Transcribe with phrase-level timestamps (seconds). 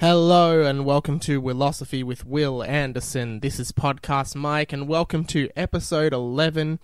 [0.00, 3.40] Hello and welcome to Philosophy with Wil Anderson.
[3.40, 6.78] This is Podcast Mike and welcome to episode 11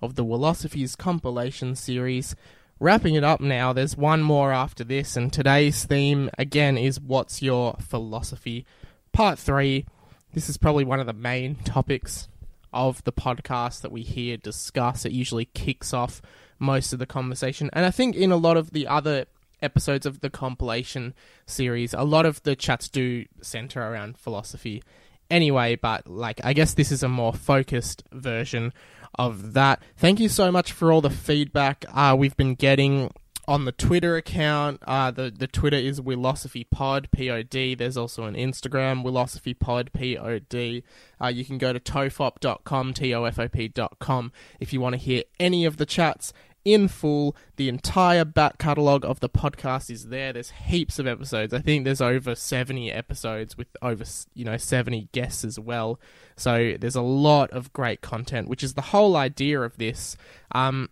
[0.00, 2.36] of the Wilosophy's compilation series.
[2.78, 7.42] Wrapping it up now, there's one more after this and today's theme again is What's
[7.42, 8.64] Your Philosophy?
[9.10, 9.84] Part 3.
[10.32, 12.28] This is probably one of the main topics
[12.72, 15.04] of the podcast that we hear discuss.
[15.04, 16.22] It usually kicks off
[16.60, 17.68] most of the conversation.
[17.72, 19.26] And I think in a lot of the other
[19.62, 21.14] episodes of the compilation
[21.46, 24.82] series, a lot of the chats do center around philosophy
[25.30, 28.72] anyway, but like I guess this is a more focused version
[29.14, 29.82] of that.
[29.96, 33.10] Thank you so much for all the feedback uh, we've been getting
[33.48, 34.80] on the Twitter account.
[34.86, 37.48] Uh, the the Twitter is WilosophyPod P O D.
[37.48, 37.74] P O D.
[37.74, 40.84] There's also an Instagram WilosophyPod P O D.
[41.20, 44.98] Uh, you can go to tofop.com T O F O P.com if you want to
[44.98, 46.32] hear any of the chats
[46.64, 47.36] in full.
[47.56, 50.32] The entire back catalogue of the podcast is there.
[50.32, 51.52] There's heaps of episodes.
[51.54, 56.00] I think there's over 70 episodes with over, you know, 70 guests as well.
[56.36, 60.16] So there's a lot of great content, which is the whole idea of this.
[60.52, 60.88] Um,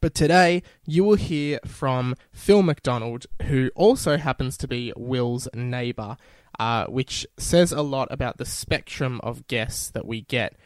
[0.00, 6.16] but today you will hear from Phil McDonald, who also happens to be Wil's neighbour,
[6.58, 10.56] uh, which says a lot about the spectrum of guests that we get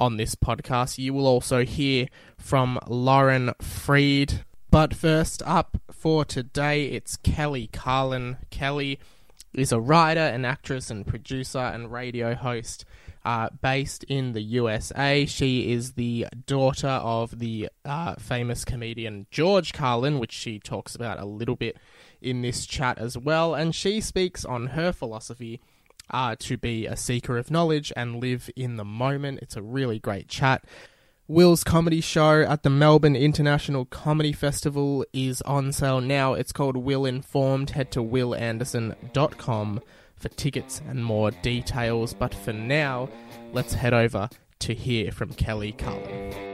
[0.00, 0.98] on this podcast.
[0.98, 4.44] You will also hear from Lauren Fried.
[4.70, 8.38] But first up for today, it's Kelly Carlin.
[8.50, 8.98] Kelly
[9.52, 12.84] is a writer, an actress, and producer and radio host
[13.24, 15.26] uh, based in the USA.
[15.26, 21.18] She is the daughter of the uh, famous comedian George Carlin, which she talks about
[21.18, 21.76] a little bit
[22.22, 23.54] in this chat as well.
[23.54, 25.60] And she speaks on her philosophy
[26.10, 29.40] uh, to be a seeker of knowledge and live in the moment.
[29.42, 30.64] It's a really great chat.
[31.28, 36.34] Wil's comedy show at the Melbourne International Comedy Festival is on sale now.
[36.34, 37.70] It's called Will Informed.
[37.70, 39.80] Head to wilanderson.com
[40.16, 42.14] for tickets and more details.
[42.14, 43.08] But for now,
[43.52, 46.49] let's head over to hear from Kelly Carlin.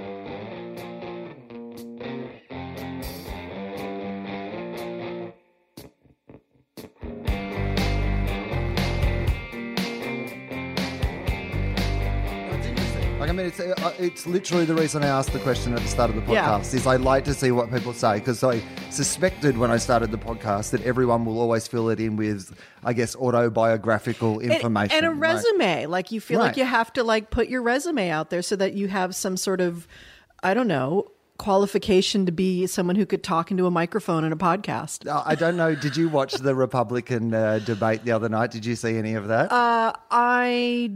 [13.98, 16.46] It's literally the reason I asked the question at the start of the Yeah.
[16.58, 16.74] podcast.
[16.74, 20.18] Is I like to see what people say because I suspected when I started the
[20.18, 25.10] podcast that everyone will always fill it in with, I guess, autobiographical information and, a
[25.10, 25.86] Like- resume.
[25.86, 26.46] Like you feel Right.
[26.48, 29.36] like you have to like put your resume out there so that you have some
[29.36, 29.86] sort of,
[30.42, 31.06] I don't know,
[31.38, 35.08] qualification to be someone who could talk into a microphone in a podcast.
[35.08, 35.74] Uh, I don't know.
[35.74, 38.50] Did you watch the Republican uh, debate the other night?
[38.50, 39.52] Did you see any of that?
[39.52, 40.90] Uh, I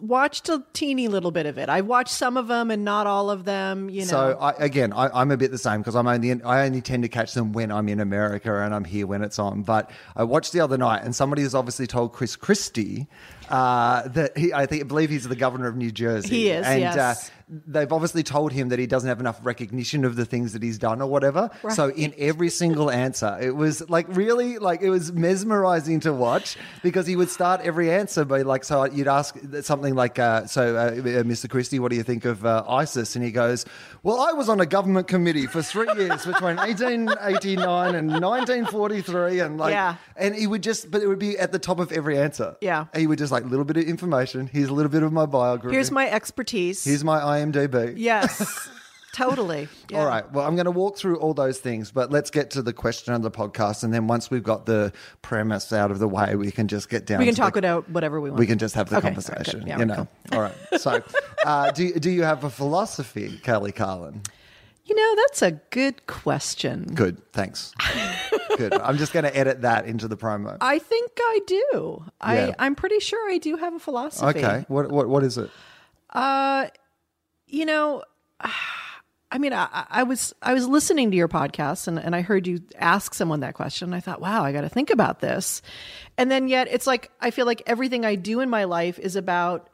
[0.00, 1.68] watched a teeny little bit of it.
[1.68, 3.88] I watched some of them and not all of them.
[3.88, 6.42] You know, So I, again, I, I'm a bit the same because I'm only in,
[6.44, 9.38] I only tend to catch them when I'm in America and I'm here when it's
[9.38, 9.62] on.
[9.62, 13.06] But I watched the other night, and somebody has obviously told Chris Christie
[13.50, 16.28] uh, that he, I think, I believe he's the governor of New Jersey.
[16.28, 17.30] He is, and yes.
[17.30, 17.32] uh,
[17.66, 20.78] they've obviously told him that he doesn't have enough recognition of the things that he's
[20.78, 21.50] done or whatever.
[21.62, 21.74] Right.
[21.74, 26.56] So in every single answer, it was like really like it was mesmerizing to watch
[26.82, 30.76] because he would start every answer by like, so you'd ask something like, uh, so
[30.76, 31.48] uh, Mr.
[31.48, 33.14] Christie, what do you think of uh, ISIS?
[33.14, 33.66] And he goes,
[34.02, 36.56] well, I was on a government committee for three years between
[37.08, 39.96] 1889 and 1943, and like, Yeah.
[40.16, 42.56] and he would just, but it would be at the top of every answer.
[42.60, 42.86] Yeah.
[42.92, 44.46] and he would just like a little bit of information.
[44.46, 45.74] Here's a little bit of my biography.
[45.74, 46.82] here's my expertise.
[46.84, 47.94] Here's my IMDb.
[47.96, 48.68] yes,
[49.14, 49.68] totally.
[49.90, 49.98] Yeah.
[50.00, 50.30] All right.
[50.32, 53.14] Well, I'm going to walk through all those things, but let's get to the question
[53.14, 56.50] of the podcast, and then once we've got the premise out of the way, we
[56.50, 57.18] can just get down.
[57.20, 58.38] We can talk the, about whatever we want.
[58.40, 59.60] We can just have the Okay, conversation.
[59.60, 59.68] good.
[59.68, 60.08] Yeah, you know.
[60.32, 60.54] All right.
[60.78, 61.02] So,
[61.44, 64.22] uh, do do you have a philosophy, Kelly Carlin?
[64.84, 66.84] You know, that's a good question.
[66.94, 67.20] Good.
[67.32, 67.72] Thanks.
[68.58, 68.74] Good.
[68.74, 70.58] I'm just going to edit that into the promo.
[70.60, 72.04] I think I do.
[72.20, 72.54] I, Yeah.
[72.58, 74.38] I'm pretty sure I do have a philosophy.
[74.38, 74.64] Okay.
[74.68, 75.50] What what what is it?
[76.10, 76.66] Uh,
[77.48, 78.02] you know,
[79.34, 82.46] I mean, I, I was I was listening to your podcast and, and I heard
[82.46, 83.92] you ask someone that question.
[83.92, 85.62] I thought, wow, I got to think about this.
[86.16, 89.16] And then yet, it's like I feel like everything I do in my life is
[89.16, 89.68] about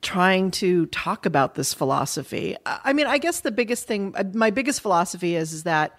[0.00, 2.56] trying to talk about this philosophy.
[2.64, 5.98] I mean, I guess the biggest thing, uh, my biggest philosophy is is that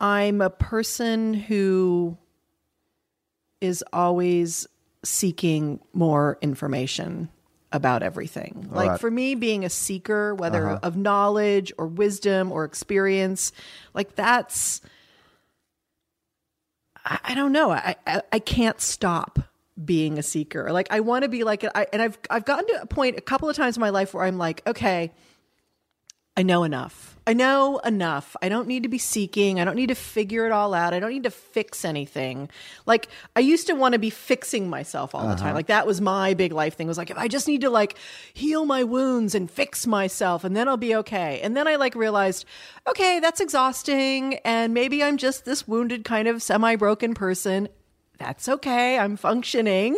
[0.00, 2.16] I'm a person who
[3.60, 4.66] is always
[5.04, 7.28] seeking more information
[7.72, 8.68] about everything.
[8.70, 9.00] like right.
[9.00, 13.52] for me being a seeker whether of knowledge or wisdom or experience,
[13.94, 14.80] like that's
[17.04, 17.70] I, I don't know.
[17.70, 19.49] I, I I can't stop
[19.84, 20.72] being a seeker.
[20.72, 23.20] Like I want to be like I and I've I've gotten to a point a
[23.20, 25.12] couple of times in my life where I'm like, okay,
[26.36, 27.18] I know enough.
[27.26, 28.34] I know enough.
[28.40, 29.60] I don't need to be seeking.
[29.60, 30.94] I don't need to figure it all out.
[30.94, 32.48] I don't need to fix anything.
[32.86, 35.48] Like I used to want to be fixing myself all the time.
[35.48, 35.54] Uh-huh.
[35.56, 36.86] Like that was my big life thing.
[36.86, 37.96] Was like if I just need to like
[38.32, 41.40] heal my wounds and fix myself and then I'll be okay.
[41.42, 42.46] And then I like realized,
[42.88, 47.68] okay, that's exhausting and maybe I'm just this wounded kind of semi-broken person.
[48.20, 48.98] That's okay.
[48.98, 49.96] I'm functioning.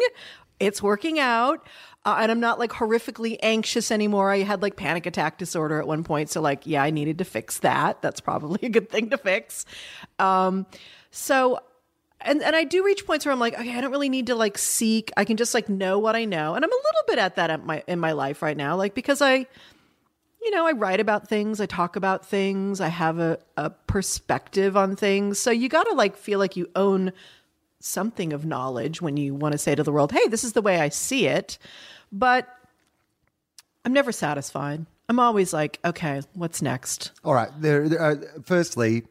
[0.61, 1.67] It's working out.
[2.05, 4.31] Uh, and I'm not like horrifically anxious anymore.
[4.31, 6.31] I had like panic attack disorder at one point.
[6.31, 8.01] So, like, yeah, I needed to fix that.
[8.01, 9.67] That's probably a good thing to fix.
[10.21, 10.67] Um,
[11.11, 11.59] so,
[12.21, 14.37] and, and I do reach points where I'm like, okay, I don't really need to
[14.37, 15.11] like seek.
[15.17, 16.55] I can just like know what I know.
[16.55, 18.95] And I'm a little bit at that at my, in my life right now, like,
[18.95, 19.47] because I,
[20.43, 24.77] you know, I write about things, I talk about things, I have a, a perspective
[24.77, 25.41] on things.
[25.41, 27.13] So you got to like feel like you own
[27.83, 30.63] something of knowledge when you want to say to the world, hey, this is the
[30.63, 31.59] way I see it.
[32.11, 32.49] But
[33.85, 34.87] I'm never satisfied.
[35.09, 37.11] I'm always like, okay, what's next?
[37.25, 37.51] All right.
[37.59, 39.03] There, there are, firstly,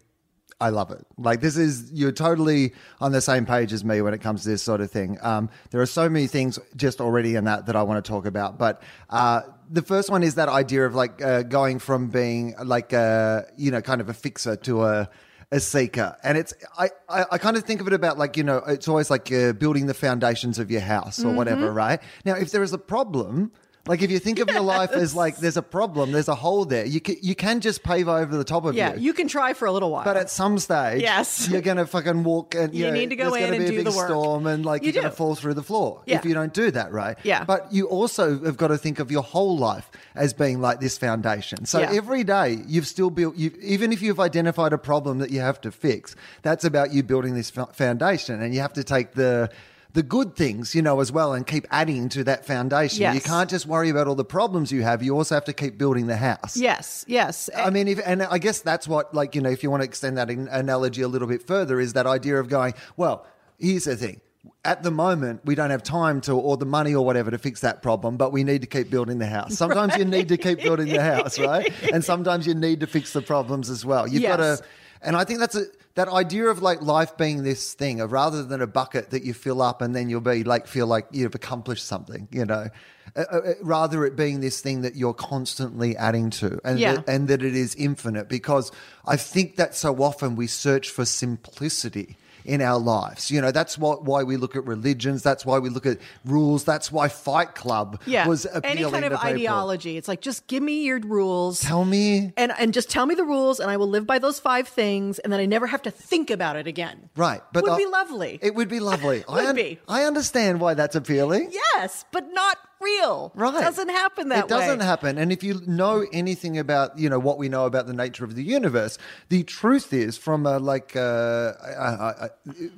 [0.62, 1.06] I love it.
[1.18, 4.50] Like this is you're totally on the same page as me when it comes to
[4.50, 5.18] this sort of thing.
[5.22, 8.28] Um, there are so many things just already in that that I want to talk
[8.28, 9.42] about, but uh,
[9.72, 13.72] the first one is that idea of like uh, going from being like a you
[13.72, 15.10] know kind of a fixer to a
[15.52, 18.44] a seeker, and it's I, I, I kind of think of it about like you
[18.44, 22.00] know it's always like uh, building the foundations of your house or whatever, right?
[22.26, 23.52] Now, if there is a problem.
[23.88, 26.66] Like if you think of your life as like there's a problem, there's a hole
[26.66, 26.86] there.
[26.86, 28.78] You can, you can just pave over the top of it.
[28.78, 29.02] Yeah, you.
[29.08, 30.04] you can try for a little while.
[30.04, 31.50] But at some stage, Yes.
[31.50, 33.60] you're going to fucking walk and You know, need to go there's in gonna and
[33.62, 34.08] be a do big the work.
[34.08, 36.18] storm and like You are gonna fall through the floor Yeah.
[36.18, 37.18] if you don't do that right.
[37.24, 37.44] Yeah.
[37.44, 41.00] But you also have got to think of your whole life as being like this
[41.00, 41.66] foundation.
[41.66, 41.92] So Yeah.
[41.92, 45.60] every day you've still built, you even if you've identified a problem that you have
[45.62, 49.50] to fix, that's about you building this foundation, and you have to take the
[49.94, 53.02] the good things, you know, as well, and keep adding to that foundation.
[53.02, 53.16] Yes.
[53.16, 55.04] You can't just worry about all the problems you have.
[55.04, 56.56] You also have to keep building the house.
[56.56, 57.50] yes, yes.
[57.56, 59.86] I mean, if, and I guess that's what, like, you know, if you want to
[59.86, 63.26] extend that analogy a little bit further, is that idea of going, well,
[63.60, 64.22] here's the thing.
[64.64, 67.62] At the moment, we don't have time to, or the money or whatever to fix
[67.62, 69.56] that problem, but we need to keep building the house.
[69.56, 71.72] Sometimes you need to keep building the house, right?
[71.92, 74.08] And sometimes you need to fix the problems as well.
[74.08, 74.60] You've got to,
[75.02, 75.66] and I think that's a,
[75.96, 79.34] that idea of like life being this thing of rather than a bucket that you
[79.34, 82.68] fill up and then you'll be like, feel like you've accomplished something, you know,
[83.16, 86.96] uh, uh, rather it being this thing that you're constantly adding to and, Yeah.
[86.96, 88.72] that, and that it is infinite because
[89.06, 93.32] I think that so often we search for simplicity in our lives.
[93.32, 96.64] You know, that's what why we look at religions, that's why we look at rules,
[96.64, 98.28] that's why Fight Club yeah.
[98.28, 99.30] was appealing Any kind of to people.
[99.30, 99.98] ideology.
[99.98, 101.62] It's like, just give me your rules.
[101.62, 104.40] Tell me and, and just tell me the rules, and I will live by those
[104.40, 107.10] five things, and then I never have to think about it again.
[107.16, 108.40] Right, but it would be lovely.
[108.42, 109.24] It would be lovely.
[109.30, 109.80] I Would be.
[109.88, 111.52] I understand why that's appealing.
[111.76, 113.32] yes, but not real.
[113.36, 113.56] Right.
[113.56, 114.56] It doesn't happen that way.
[114.56, 114.86] It doesn't way.
[114.86, 115.18] happen.
[115.18, 118.36] And if you know anything about, you know, what we know about the nature of
[118.36, 118.98] the universe,
[119.30, 121.54] the truth is from a like uh,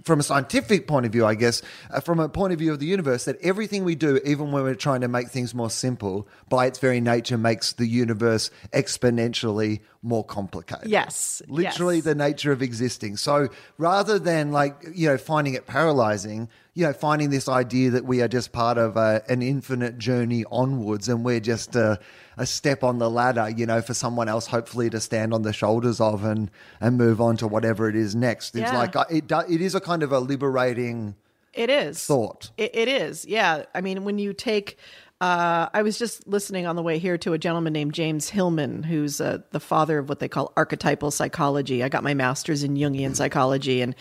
[0.03, 2.79] from a scientific point of view, I guess, uh, from a point of view of
[2.79, 6.27] the universe, that everything we do, even when we're trying to make things more simple,
[6.49, 10.89] by its very nature makes the universe exponentially more complicated.
[10.89, 12.03] Yes, Literally yes.
[12.03, 13.17] the nature of existing.
[13.17, 13.47] So
[13.77, 18.21] rather than like, you know, finding it paralyzing, you know, finding this idea that we
[18.21, 21.99] are just part of a, an infinite journey onwards and we're just a,
[22.37, 25.53] a step on the ladder, you know, for someone else hopefully to stand on the
[25.53, 26.51] shoulders of and,
[26.81, 28.55] and move on to whatever it is next.
[28.55, 28.77] It's Yeah.
[28.77, 31.15] like, uh, it, do, it is a kind of a liberating
[31.53, 32.49] It is thought.
[32.57, 33.63] It, it is, yeah.
[33.75, 34.77] I mean, when you take,
[35.23, 38.83] uh, I was just listening on the way here to a gentleman named James Hillman,
[38.83, 41.81] who's uh, the father of what they call archetypal psychology.
[41.81, 43.95] I got my master's in Jungian psychology, and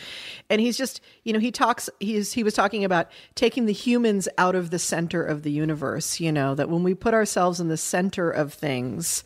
[0.50, 1.88] and he's just, you know, he talks.
[2.00, 6.18] He's he was talking about taking the humans out of the center of the universe.
[6.18, 9.22] You know, that when we put ourselves in the center of things.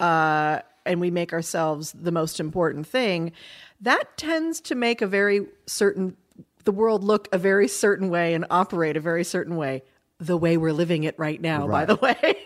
[0.00, 3.32] Uh, and we make ourselves the most important thing,
[3.80, 6.16] that tends to make a very certain
[6.64, 9.82] the world look a very certain way and operate a very certain way
[10.18, 12.36] the way we're living it right now by the way.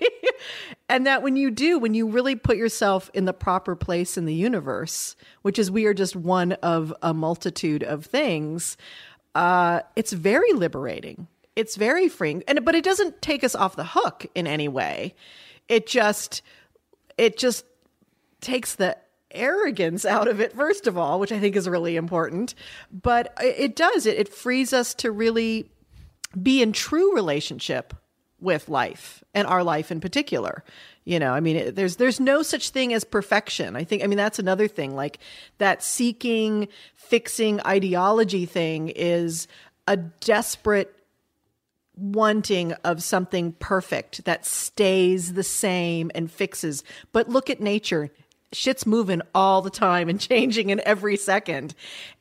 [0.89, 4.25] And that when you do when you really put yourself in the proper place in
[4.25, 8.77] the universe which is we are just one of a multitude of things
[9.39, 11.29] uh, it's very liberating.
[11.55, 12.43] It's very freeing.
[12.49, 15.15] And but it doesn't take us off the hook in any way.
[15.69, 16.43] It just
[17.17, 17.65] it just
[18.41, 18.97] takes the
[19.31, 22.55] arrogance out of it first of all which i think is really important.
[22.91, 24.07] But it it does.
[24.07, 25.71] It, it frees us to really
[26.43, 27.95] be in true relationship
[28.41, 30.63] with life and our life in particular
[31.05, 34.17] you know i mean there's there's no such thing as perfection i think i mean
[34.17, 35.19] that's another thing like
[35.59, 39.49] that seeking fixing ideology thing is
[39.89, 40.95] a desperate
[41.99, 46.85] wanting of something perfect that stays the same and fixes.
[47.13, 48.11] But look at nature.
[48.53, 51.75] Shit's moving all the time and changing in every second.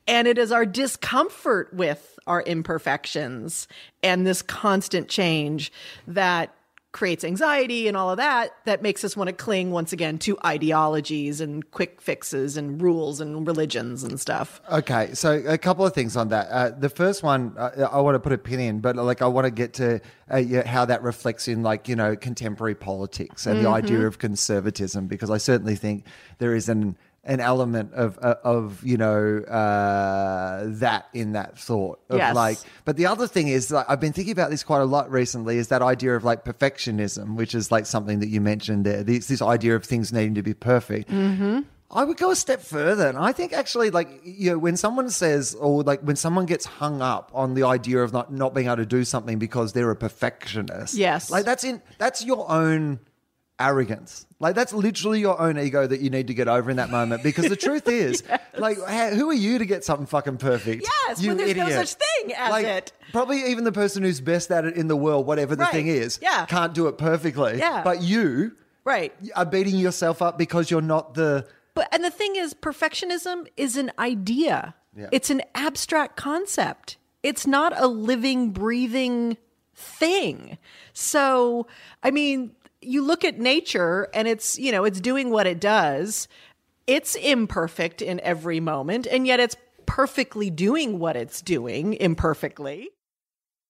[0.08, 3.68] And it is our discomfort with our imperfections
[4.04, 5.72] and this constant change
[6.08, 6.54] that
[6.92, 10.38] creates anxiety and all of that that makes us want to cling once again to
[10.46, 14.62] ideologies and quick fixes and rules and religions and stuff.
[14.72, 16.48] Okay, so a couple of things on that.
[16.50, 19.28] Uh, the first one, uh, I want to put a pin in, but like I
[19.28, 20.00] want to get to
[20.32, 24.18] uh, yeah, how that reflects in like you know contemporary politics and the idea of
[24.18, 26.06] conservatism, because I certainly think
[26.40, 32.00] there is an an element of uh, of you know uh, that in that thought
[32.10, 32.34] of Yes.
[32.36, 32.58] like.
[32.86, 35.58] But the other thing is, like, I've been thinking about this quite a lot recently.
[35.58, 39.04] Is that idea of like perfectionism, which is like something that you mentioned there.
[39.04, 41.10] This, this idea of things needing to be perfect.
[41.10, 41.62] Mm-hmm.
[41.90, 45.10] I would go a step further, and I think actually, like you know, when someone
[45.10, 48.68] says, or like when someone gets hung up on the idea of not not being
[48.68, 51.32] able to do something because they're a perfectionist, Yes.
[51.32, 53.00] like that's in that's your own
[53.60, 54.26] arrogance.
[54.40, 57.24] Like that's literally your own ego that you need to get over in that moment.
[57.24, 58.24] Because the truth is,
[58.58, 60.84] like, how, who are you to get something fucking perfect?
[61.08, 62.94] Yes, you when there's no such thing as like, it.
[63.12, 65.72] Probably even the person who's best at it in the world, whatever the Right.
[65.74, 66.46] thing is, Yeah.
[66.46, 67.58] can't do it perfectly.
[67.58, 67.82] Yeah.
[67.84, 68.54] But you
[68.86, 69.14] Right.
[69.36, 71.48] are beating yourself up because you're not the.
[71.74, 74.76] But and the thing is perfectionism is an idea.
[74.96, 75.10] Yeah.
[75.12, 76.98] It's an abstract concept.
[77.24, 79.38] It's not a living breathing
[79.76, 80.58] thing.
[80.94, 81.68] So,
[82.04, 82.52] I mean,
[82.88, 86.28] you look at nature and it's, you know, it's doing what it does.
[86.88, 92.90] It's imperfect in every moment and yet it's perfectly doing what it's doing imperfectly.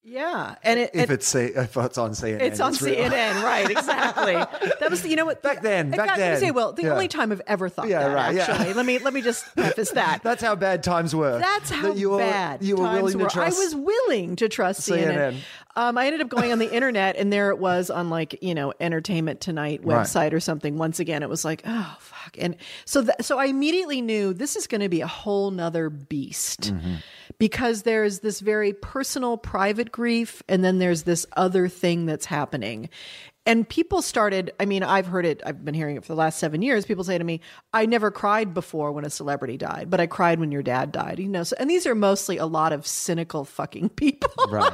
[0.04, 0.56] Yeah.
[0.64, 2.96] And it, If it- it's C, if it's on CNN, it's on real.
[3.10, 3.70] CNN, right?
[3.70, 4.36] Exactly.
[4.36, 5.44] That was, you know what?
[5.44, 6.40] Back then, back let then.
[6.40, 6.94] say, well, the Yeah.
[6.94, 8.14] only time I've ever thought Yeah, that.
[8.16, 8.44] right, yeah.
[8.50, 10.20] Actually, let me let me just preface that.
[10.24, 11.40] That's how bad times were.
[11.40, 13.28] That's how That you were, bad you were times willing were.
[13.28, 13.58] to trust.
[13.60, 15.34] I was willing to trust CNN.
[15.34, 15.36] CNN.
[15.78, 18.56] Um, I ended up going on the internet, and there it was on like you
[18.56, 20.00] know Entertainment Tonight Right.
[20.06, 20.78] website or something.
[20.78, 22.56] Once again, it was like, oh fuck, and
[22.86, 26.74] so th- so I immediately knew this is going to be a whole nother beast
[26.74, 26.96] Mm-hmm.
[27.38, 32.90] because there's this very personal, private grief, and then there's this other thing that's happening.
[33.46, 36.38] And people started, I mean, I've heard it, I've been hearing it for the last
[36.38, 36.86] seven years.
[36.86, 37.40] People say to me,
[37.72, 41.18] I never cried before when a celebrity died, but I cried when your dad died.
[41.20, 44.74] You know, so, and these are mostly a lot of cynical fucking people right.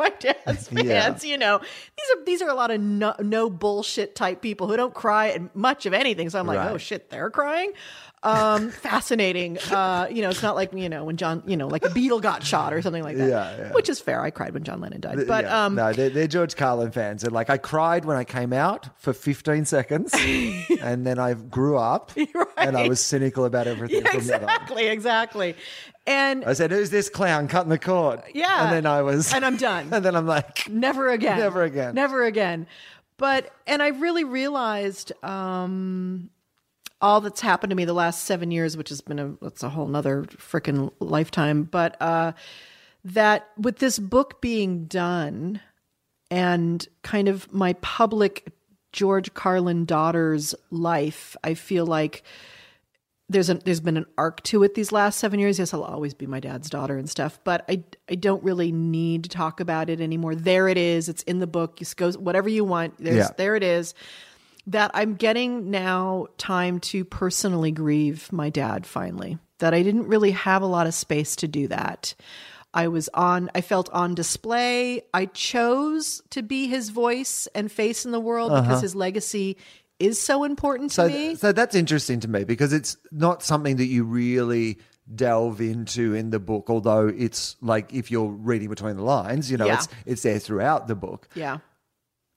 [0.00, 1.24] My dad's fans.
[1.24, 1.30] Yeah.
[1.30, 4.76] You know, these are these are a lot of no, no bullshit type people who
[4.76, 6.28] don't cry at much of anything.
[6.30, 6.70] So I'm like, oh Right.
[6.72, 7.72] oh shit, they're crying.
[8.22, 9.56] Um, fascinating.
[9.70, 12.20] Uh, you know, it's not like you know when John, you know, like a Beatle
[12.20, 13.28] got shot or something like that.
[13.28, 13.72] Yeah, yeah.
[13.72, 14.20] Which is fair.
[14.20, 15.64] I cried when John Lennon died, but Yeah.
[15.64, 17.22] um, no, they're, they're George Carlin fans.
[17.22, 20.12] They're like, I cried when I came out for 15 seconds,
[20.82, 22.12] and then I grew up,
[22.58, 24.50] and I was cynical about everything yeah, from then on.
[24.50, 25.56] exactly, exactly.
[26.06, 28.64] And I said, "Who's this clown cutting the cord?" Yeah.
[28.64, 29.88] and then I was, And I'm done.
[29.92, 31.94] and then I'm like, never again Never again.
[31.94, 32.66] never again
[33.16, 36.30] but and i really realized um
[37.02, 39.68] all that's happened to me the last seven years which has been a that's a
[39.70, 42.32] whole nother freaking lifetime but uh
[43.04, 45.60] that with this book being done
[46.30, 48.52] and kind of my public
[48.92, 52.22] george carlin daughter's life i feel like
[53.30, 55.56] there's there's been an arc to it these last seven years.
[55.60, 59.22] Yes, I'll always be my dad's daughter and stuff, but I I don't really need
[59.22, 60.34] to talk about it anymore.
[60.34, 61.08] There it is.
[61.08, 61.76] It's in the book.
[61.76, 62.98] Just go whatever you want.
[62.98, 63.28] There's Yeah.
[63.36, 63.94] there it is.
[64.70, 69.38] That I'm getting now time to personally grieve my dad finally.
[69.58, 72.14] That I didn't really have a lot of space to do that.
[72.72, 75.02] I was on I felt on display.
[75.12, 79.56] I chose to be his voice and face in the world because his legacy
[79.98, 81.10] is so important to Uh-huh.
[81.10, 81.34] so, me.
[81.34, 84.78] so that's interesting to me because it's not something that you really
[85.12, 86.70] delve into in the book.
[86.70, 89.74] Although it's like if you're reading between the lines, you know, Yeah.
[89.74, 91.28] it's it's there throughout the book.
[91.34, 91.58] yeah.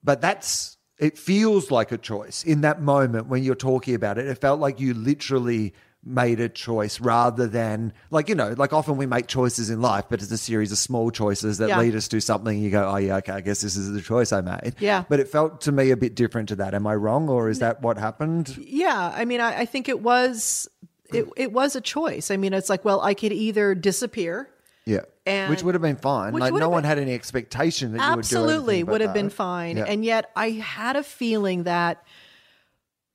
[0.03, 4.25] but that's it feels like a choice in that moment when you're talking about it
[4.27, 5.73] it felt like you literally
[6.05, 10.03] made a choice rather than like you know like often we make choices in life
[10.09, 11.79] but it's a series of small choices that Yeah.
[11.79, 14.33] lead us to something you go oh yeah okay i guess this is the choice
[14.33, 15.05] i made Yeah.
[15.07, 17.59] but it felt to me a bit different to that am i wrong or is
[17.59, 20.67] that what happened Yeah, I mean, I, I think it was
[21.13, 22.31] it it was a choice.
[22.31, 24.49] I mean, it's like, well, I could either disappear.
[24.85, 25.01] Yeah.
[25.25, 26.33] And- which would have been fine.
[26.33, 29.29] like no have one had any expectation that you would do Absolutely would have been
[29.29, 29.77] fine.
[29.77, 29.85] Yeah.
[29.85, 32.03] And yet, I had a feeling that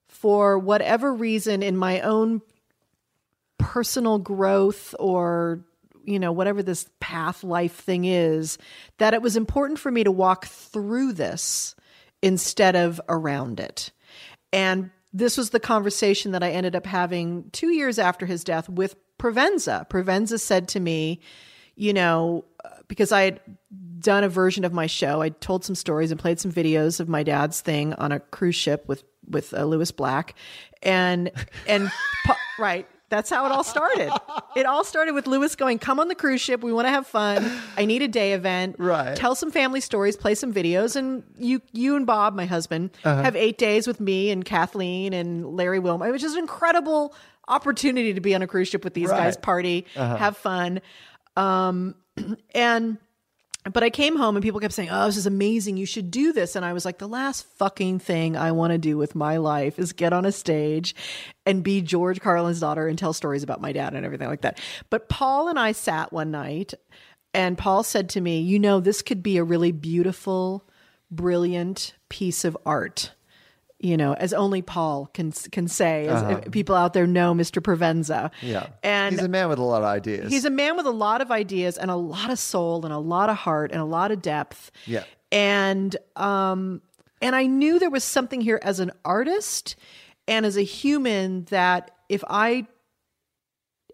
[0.08, 2.42] for whatever reason, in my own
[3.58, 5.64] personal growth or
[6.04, 8.56] you know whatever this path life thing is
[8.98, 11.74] that it was important for me to walk through this
[12.22, 13.90] instead of around it.
[14.52, 18.68] And this was the conversation that i ended up having 2 years after his death
[18.68, 19.88] with Provenza.
[19.88, 21.20] Provenza said to me
[21.78, 22.44] you know
[22.88, 23.40] because i had
[24.00, 25.20] done a version of my show.
[25.20, 28.54] I told some stories and played some videos of my dad's thing on a cruise
[28.54, 30.34] ship with with uh, Lewis Black,
[30.84, 31.30] and
[31.66, 31.90] and
[32.60, 32.86] right.
[33.10, 34.12] That's how it all started.
[34.54, 36.62] It all started with Lewis going, "Come on the cruise ship.
[36.62, 37.50] We want to have fun.
[37.76, 38.76] I need a day event.
[38.78, 39.16] Right.
[39.16, 43.34] Tell some family stories, play some videos, and you, you and Bob, my husband, have
[43.34, 46.06] eight days with me and Kathleen and Larry Wilm.
[46.06, 47.14] It was just an incredible
[47.48, 49.18] opportunity to be on a cruise ship with these Right.
[49.24, 50.80] guys, party, have fun,
[51.38, 51.94] um,
[52.54, 52.98] and
[53.64, 55.76] but I came home and people kept saying, "Oh, this is amazing.
[55.76, 58.78] You should do this." And I was like, "The last fucking thing I want to
[58.78, 60.94] do with my life is get on a stage
[61.46, 64.58] and be George Carlin's daughter and tell stories about my dad and everything like that."
[64.90, 66.74] But Paul and I sat one night
[67.34, 70.64] and Paul said to me, "You know, this could be a really beautiful,
[71.10, 73.12] brilliant piece of art."
[73.80, 77.62] You know, as only Paul can can say, as if people out there know Mr.
[77.62, 78.32] Provenza.
[78.42, 78.66] Yeah.
[78.82, 80.32] and he's a man with a lot of ideas.
[80.32, 82.98] He's a man with a lot of ideas and a lot of soul and a
[82.98, 84.72] lot of heart and a lot of depth.
[84.84, 85.04] Yeah.
[85.30, 86.82] And um
[87.22, 89.76] and I knew there was something here as an artist
[90.26, 92.66] and as a human that if I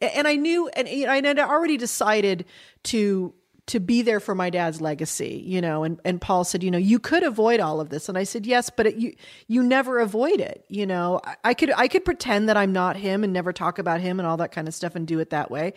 [0.01, 2.45] and I knew and know, I had already decided
[2.85, 3.35] to
[3.67, 6.79] to be there for my dad's legacy, you know, and, and Paul said, you know,
[6.79, 8.11] you could avoid all of this.
[8.11, 9.15] And I said, yes, but it, you,
[9.49, 10.67] you never avoid it.
[10.69, 13.79] You know, I, I could, I could pretend that I'm not him and never talk
[13.79, 15.73] about him and all that kind of stuff and do it that way.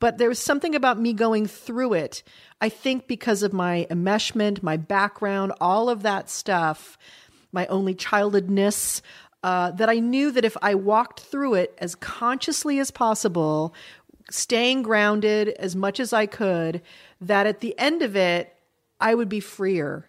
[0.00, 2.22] But there was something about me going through it.
[2.60, 6.98] I think because of my enmeshment, my background, all of that stuff,
[7.52, 9.00] my only childhoodness,
[9.42, 13.74] uh, that I knew that if I walked through it as consciously as possible,
[14.30, 16.82] staying grounded as much as I could,
[17.20, 18.54] that at the end of it,
[19.00, 20.06] I would be freer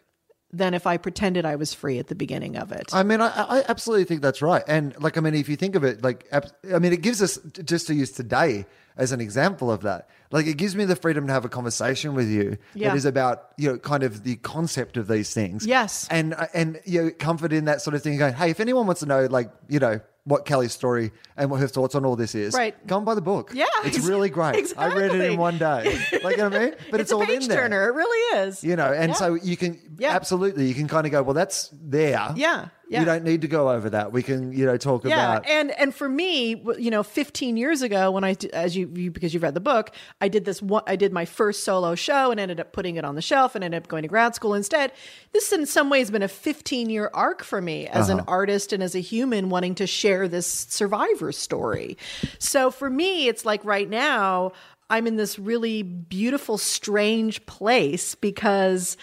[0.54, 2.90] than if I pretended I was free at the beginning of it.
[2.94, 4.63] I mean, I, I absolutely think that's right.
[4.68, 7.40] And like, I mean, if you think of it, like, I mean, it gives us
[7.63, 8.66] just to use today
[8.98, 10.10] as an example of that.
[10.30, 12.90] Like, it gives me the freedom to have a conversation with you Yeah.
[12.90, 15.66] that is about you know kind of the concept of these things.
[15.66, 16.06] Yes.
[16.12, 18.18] and uh, and you know, comfort in that sort of thing.
[18.18, 20.01] Going, hey, if anyone wants to know, like, you know.
[20.24, 22.75] What Kelly's story and what her thoughts on all this is, Right.
[22.86, 23.51] Go and buy the book.
[23.56, 24.72] Yeah, it's really great.
[24.78, 26.00] I read it in one day.
[26.24, 26.75] Like, you know what I mean?
[26.92, 27.90] But it's, a all in there turner.
[27.90, 28.63] It really is.
[28.63, 29.16] you know and Yeah.
[29.16, 30.12] so you can Yeah.
[30.12, 32.99] absolutely you can kind of go well that's there Yeah, yeah.
[32.99, 35.71] you don't need to go over that we can you know talk yeah about and
[35.80, 39.43] and for me you know 15 years ago when I as you, you because you've
[39.43, 42.60] read the book i did this one i did my first solo show and ended
[42.60, 44.91] up putting it on the shelf and ended up going to grad school instead
[45.34, 48.19] this in some ways been a 15 year arc for me as Uh-huh.
[48.19, 51.97] an artist and as a human wanting to share this survivor story
[52.39, 54.51] so for me it's like right now
[54.89, 58.97] i'm in this really beautiful strange place because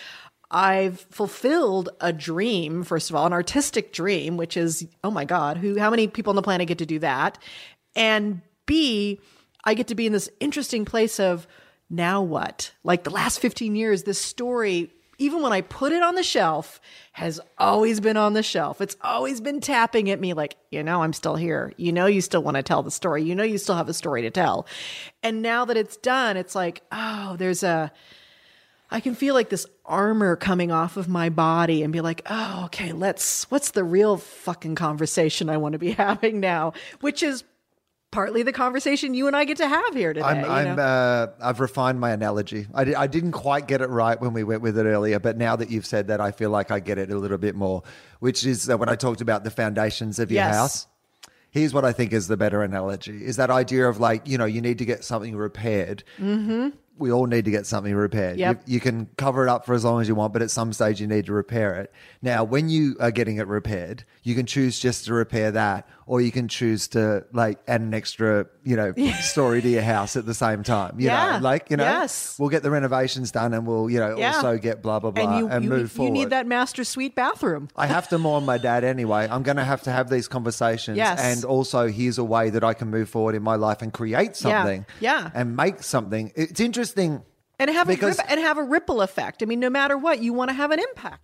[0.50, 5.58] I've fulfilled a dream, first of all, an artistic dream, which is, oh my God,
[5.58, 7.38] who how many people on the planet get to do that?
[7.94, 9.20] And B,
[9.64, 11.46] I get to be in this interesting place of
[11.90, 12.72] now what?
[12.82, 16.80] Like the last 15 years, this story, even when I put it on the shelf,
[17.12, 18.80] has always been on the shelf.
[18.80, 21.72] It's always been tapping at me like, you know, I'm still here.
[21.76, 23.22] You know, you still want to tell the story.
[23.24, 24.66] You know, you still have a story to tell.
[25.22, 27.92] And now that it's done, it's like, oh, there's a,
[28.90, 32.62] I can feel like this armor coming off of my body and be like, oh,
[32.66, 36.72] okay, let's, what's the real fucking conversation I want to be having now?
[37.00, 37.44] Which is
[38.10, 40.24] partly the conversation you and I get to have here today.
[40.26, 40.82] I'm, you I'm know?
[40.82, 42.66] uh, I've refined my analogy.
[42.72, 45.36] I, di- I didn't quite get it right when we went with it earlier, but
[45.36, 47.82] now that you've said that, I feel like I get it a little bit more.
[48.20, 50.54] Which is uh, when I talked about the foundations of your Yes.
[50.56, 50.86] house.
[51.50, 54.44] Here's what I think is the better analogy: is that idea of like you know
[54.44, 56.04] you need to get something repaired.
[56.18, 56.68] Mm-hmm.
[56.98, 58.38] We all need to get something repaired.
[58.38, 58.62] Yep.
[58.66, 60.72] You, you can cover it up for as long as you want, but at some
[60.72, 61.92] stage you need to repair it.
[62.22, 66.20] Now, when you are getting it repaired, you can choose just to repair that, or
[66.20, 70.26] you can choose to like add an extra, you know, story to your house at
[70.26, 70.98] the same time.
[70.98, 71.38] You Yeah.
[71.38, 72.36] know, like you know, Yes.
[72.38, 74.34] we'll get the renovations done, and we'll you know Yeah.
[74.36, 76.08] also get blah blah blah and and, you, you, move you forward.
[76.08, 77.68] You need that master suite bathroom.
[77.76, 79.28] I have to mourn my dad anyway.
[79.30, 80.96] I'm going to have to have these conversations.
[80.96, 81.20] Yes.
[81.20, 84.36] And also, here's a way that I can move forward in my life and create
[84.36, 84.84] something.
[85.00, 85.30] Yeah.
[85.34, 86.32] And make something.
[86.34, 86.87] It's interesting.
[87.60, 89.42] And have, a rip, and have a ripple effect.
[89.42, 91.22] I mean, no matter what, you want to have an impact.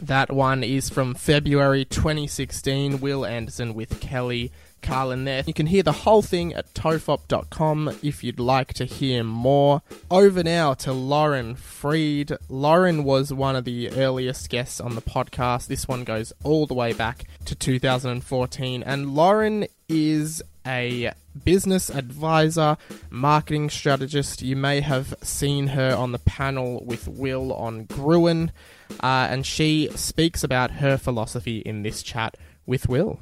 [0.00, 3.00] That one is from February 2016.
[3.00, 4.50] Wil Anderson with Kelly
[4.82, 5.42] Carlin there.
[5.46, 9.82] You can hear the whole thing at tofop.com if you'd like to hear more.
[10.10, 12.36] Over now to Lauren Fried.
[12.48, 15.66] Lauren was one of the earliest guests on the podcast.
[15.66, 18.82] This one goes all the way back to 2014.
[18.82, 21.12] And Lauren is a
[21.44, 22.76] business advisor,
[23.10, 24.42] marketing strategist.
[24.42, 28.50] You may have seen her on the panel with Wil on Gruen,
[29.00, 33.20] uh, and she speaks about her philosophy in this chat with Wil.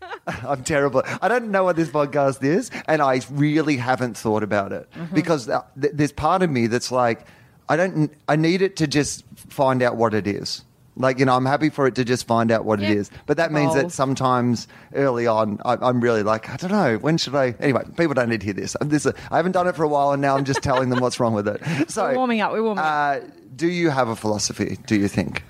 [0.26, 1.02] I'm terrible.
[1.22, 5.14] I don't know what this podcast is, and I really haven't thought about it Mm-hmm.
[5.14, 7.26] because uh, th- there's part of me that's like,
[7.68, 8.10] I don't.
[8.28, 10.64] I need it to just find out what it is.
[10.98, 12.90] Like you know, I'm happy for it to just find out what Yeah.
[12.90, 13.10] it is.
[13.26, 13.92] But that means that Evolve.
[13.92, 16.98] sometimes early on, I, I'm really like, I don't know.
[16.98, 17.54] When should I?
[17.60, 18.76] Anyway, people don't need to hear this.
[18.82, 21.18] This I haven't done it for a while, and now I'm just telling them what's
[21.20, 21.62] wrong with it.
[21.90, 22.86] So We're warming up, we're warming up.
[22.86, 23.20] uh,
[23.56, 24.78] Do you have a philosophy?
[24.86, 25.44] Do you think?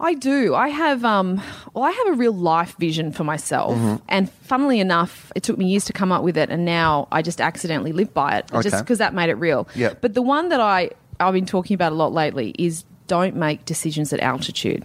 [0.00, 0.52] I do.
[0.56, 1.40] I have um
[1.74, 3.76] well I have a real life vision for myself.
[3.76, 3.96] Mm-hmm.
[4.08, 7.22] And funnily enough, it took me years to come up with it and now I
[7.22, 8.80] just accidentally live by it just Okay.
[8.80, 9.68] because that made it real.
[9.76, 9.94] Yeah.
[10.00, 10.90] But the one that I
[11.20, 12.82] I've been talking about a lot lately is
[13.16, 14.82] don't make decisions at altitude.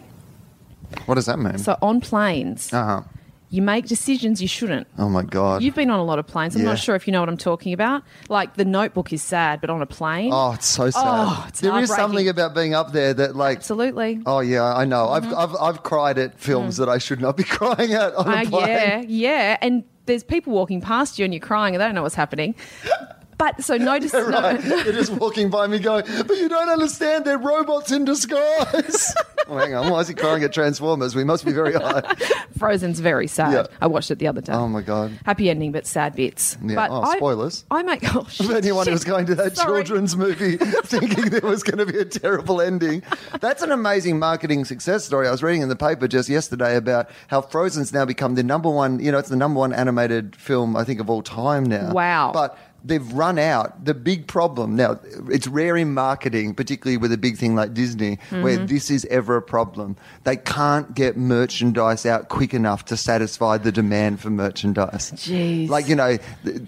[1.06, 1.58] What does that mean?
[1.58, 3.02] So on planes, uh huh.
[3.50, 4.88] you make decisions you shouldn't.
[4.98, 5.62] Oh my god.
[5.64, 6.56] You've been on a lot of planes.
[6.56, 6.70] I'm Yeah.
[6.74, 8.04] not sure if you know what I'm talking about.
[8.30, 11.04] Like the notebook is sad, but on a plane, Oh, it's so sad.
[11.06, 12.04] Oh, it's there is heartbreaking.
[12.04, 14.22] something about being up there that, like, absolutely.
[14.26, 15.06] oh yeah, I know.
[15.08, 15.34] Mm-hmm.
[15.36, 18.32] I've, I've I've cried at films that I should not be crying at on a
[18.42, 18.68] Uh, plane.
[18.68, 19.58] yeah, yeah.
[19.62, 22.56] And there's people walking past you and you're crying and they don't know what's happening.
[23.38, 24.14] But so notice.
[24.28, 29.16] Right, they're just walking by me going, but you don't understand, they're robots in disguise.
[29.48, 31.16] oh, hang on, why is he crying at Transformers?
[31.16, 32.02] We must be very high.
[32.58, 33.54] Frozen's very sad.
[33.54, 33.78] Yeah.
[33.80, 34.54] I watched it the other day.
[34.54, 35.18] Oh my god.
[35.26, 36.58] Happy ending, but sad bits.
[36.64, 36.76] Yeah.
[36.76, 37.64] But oh, I, spoilers.
[37.72, 38.04] I make.
[38.16, 38.94] Oh, shit, anyone shit.
[38.94, 39.84] who's going to that Sorry.
[39.84, 43.04] children's movie thinking there was going to be a terrible ending.
[43.40, 45.28] That's an amazing marketing success story.
[45.28, 48.70] I was reading in the paper just yesterday about how Frozen's now become the number
[48.70, 51.94] one, you know, it's the number one animated film, I think, of all time now.
[51.94, 52.32] Wow.
[52.34, 53.84] But they've run out.
[53.86, 58.20] The big problem now, it's rare in marketing, particularly with a big thing like Disney,
[58.30, 58.66] where Mm-hmm.
[58.68, 59.96] this is ever a problem.
[60.24, 65.12] They can't get merchandise out quick enough to satisfy the demand for merchandise.
[65.12, 65.70] Jeez.
[65.70, 66.18] Like, you know,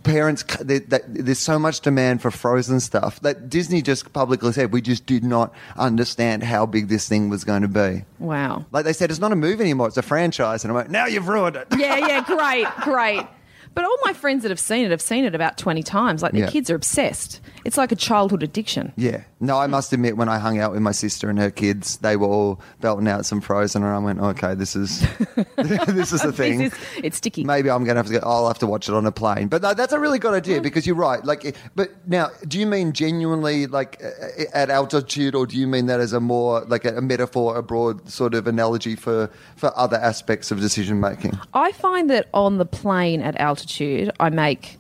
[0.04, 4.72] parents, they, they, there's so much demand for frozen stuff that Disney just publicly said,
[4.74, 8.04] we just did not understand how big this thing was going to be.
[8.19, 8.65] Wow.
[8.72, 10.63] Like they said, it's not a movie anymore, it's a franchise.
[10.63, 11.67] And I'm like, now you've ruined it.
[11.78, 13.26] Yeah, yeah, great, great.
[13.75, 16.21] But all my friends that have seen it have seen it about 20 times.
[16.21, 16.49] Like, their Yeah.
[16.49, 17.39] kids are obsessed.
[17.65, 18.91] It's like a childhood addiction.
[18.97, 19.21] Yeah.
[19.39, 22.17] No, I must admit, when I hung out with my sister and her kids, they
[22.17, 24.99] were all belting out some Frozen, and I went, okay, this is
[25.55, 26.62] this is the thing.
[26.62, 27.43] Is- it's sticky.
[27.45, 28.19] Maybe I'm going to have to go.
[28.23, 29.47] I'll have to watch it on a plane.
[29.47, 31.23] But no, that's a really good idea because you're right.
[31.23, 35.86] Like, but now, do you mean genuinely like uh, at altitude, or do you mean
[35.86, 39.71] that as a more like a, a metaphor, a broad sort of analogy for for
[39.77, 41.39] other aspects of decision making?
[41.53, 44.78] I find that on the plane at altitude, I make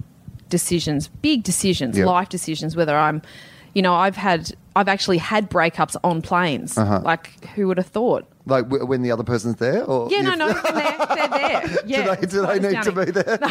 [0.49, 2.05] decisions, big decisions, Yeah.
[2.05, 3.21] life decisions, whether I'm,
[3.73, 6.77] you know, I've had, I've actually had breakups on planes.
[6.77, 7.01] Uh-huh.
[7.03, 8.25] Like, who would have thought?
[8.45, 11.77] Like w- when the other person's there, or Yeah, no, no, they're, they're there.
[11.85, 13.39] Yeah, do they, do they need to be there?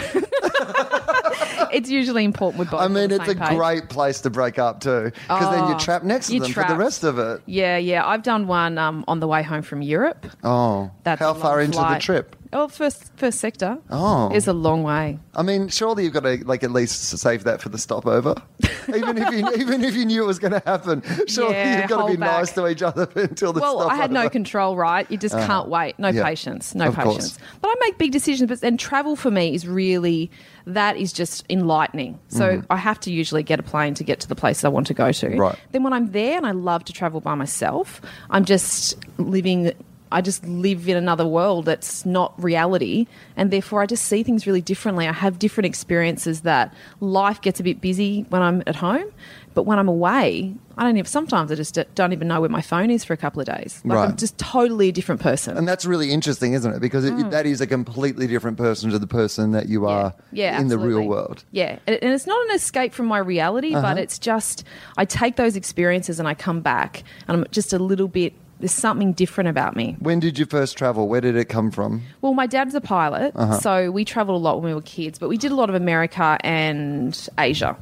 [1.71, 2.81] It's usually important with both.
[2.81, 3.57] I mean, it's a page.
[3.57, 6.64] great place to break up too, because then you're Oh, trapped next to them for
[6.64, 7.43] the rest of it.
[7.45, 8.07] Yeah, yeah.
[8.07, 10.27] I've done one um, on the way home from Europe.
[10.43, 12.35] Oh, That's how far into the trip?
[12.53, 13.79] Oh, first first sector.
[13.91, 14.31] Oh.
[14.35, 15.19] it's a long way.
[15.35, 18.35] I mean, surely you've got to like at least save that for the stopover,
[18.95, 21.03] even if you even if you knew it was going to happen.
[21.27, 22.39] Surely Yeah, you've got to be back.
[22.41, 23.79] nice to each other until the stopover.
[23.79, 25.11] Well, I had no control, right?
[25.11, 25.99] You just can't wait.
[25.99, 26.19] No Uh-huh.
[26.19, 26.25] Yeah.
[26.25, 26.75] patience.
[26.75, 27.15] No Of course.
[27.17, 27.39] patience.
[27.61, 28.49] But I make big decisions.
[28.49, 30.31] But and travel for me is really
[30.67, 32.19] that is just enlightening.
[32.29, 34.87] So I have to usually get a plane to get to the place I want
[34.89, 35.29] to go to.
[35.37, 35.59] Right.
[35.73, 39.73] Then when I'm there and I love to travel by myself, I'm just living.
[40.11, 44.47] I just live in another world that's not reality, and therefore I just see things
[44.47, 45.07] really differently.
[45.09, 49.07] I have different experiences that life gets a bit busy when I'm at home,
[49.55, 51.05] but when I'm away, I don't even.
[51.07, 53.83] Sometimes I just don't even know where my phone is for a couple of days.
[53.85, 54.16] Like I'm Right.
[54.18, 55.57] just totally a different person.
[55.57, 56.81] And that's really interesting, isn't it?
[56.81, 60.14] Because it, that is a completely different person to the person that you are Mm.
[60.33, 61.44] yeah, in the real world.
[61.51, 63.83] Yeah, and and it's not an escape from my reality, Uh-huh.
[63.83, 64.64] but it's just
[64.97, 68.33] I take those experiences and I come back, and I'm just a little bit.
[68.61, 69.97] There's something different about me.
[70.01, 71.09] When did you first travel?
[71.09, 72.03] Where did it come from?
[72.23, 73.59] Well, my dad's a pilot, Uh-huh.
[73.61, 75.77] so we traveled a lot when we were kids, but we did a lot of
[75.77, 77.77] America and Asia.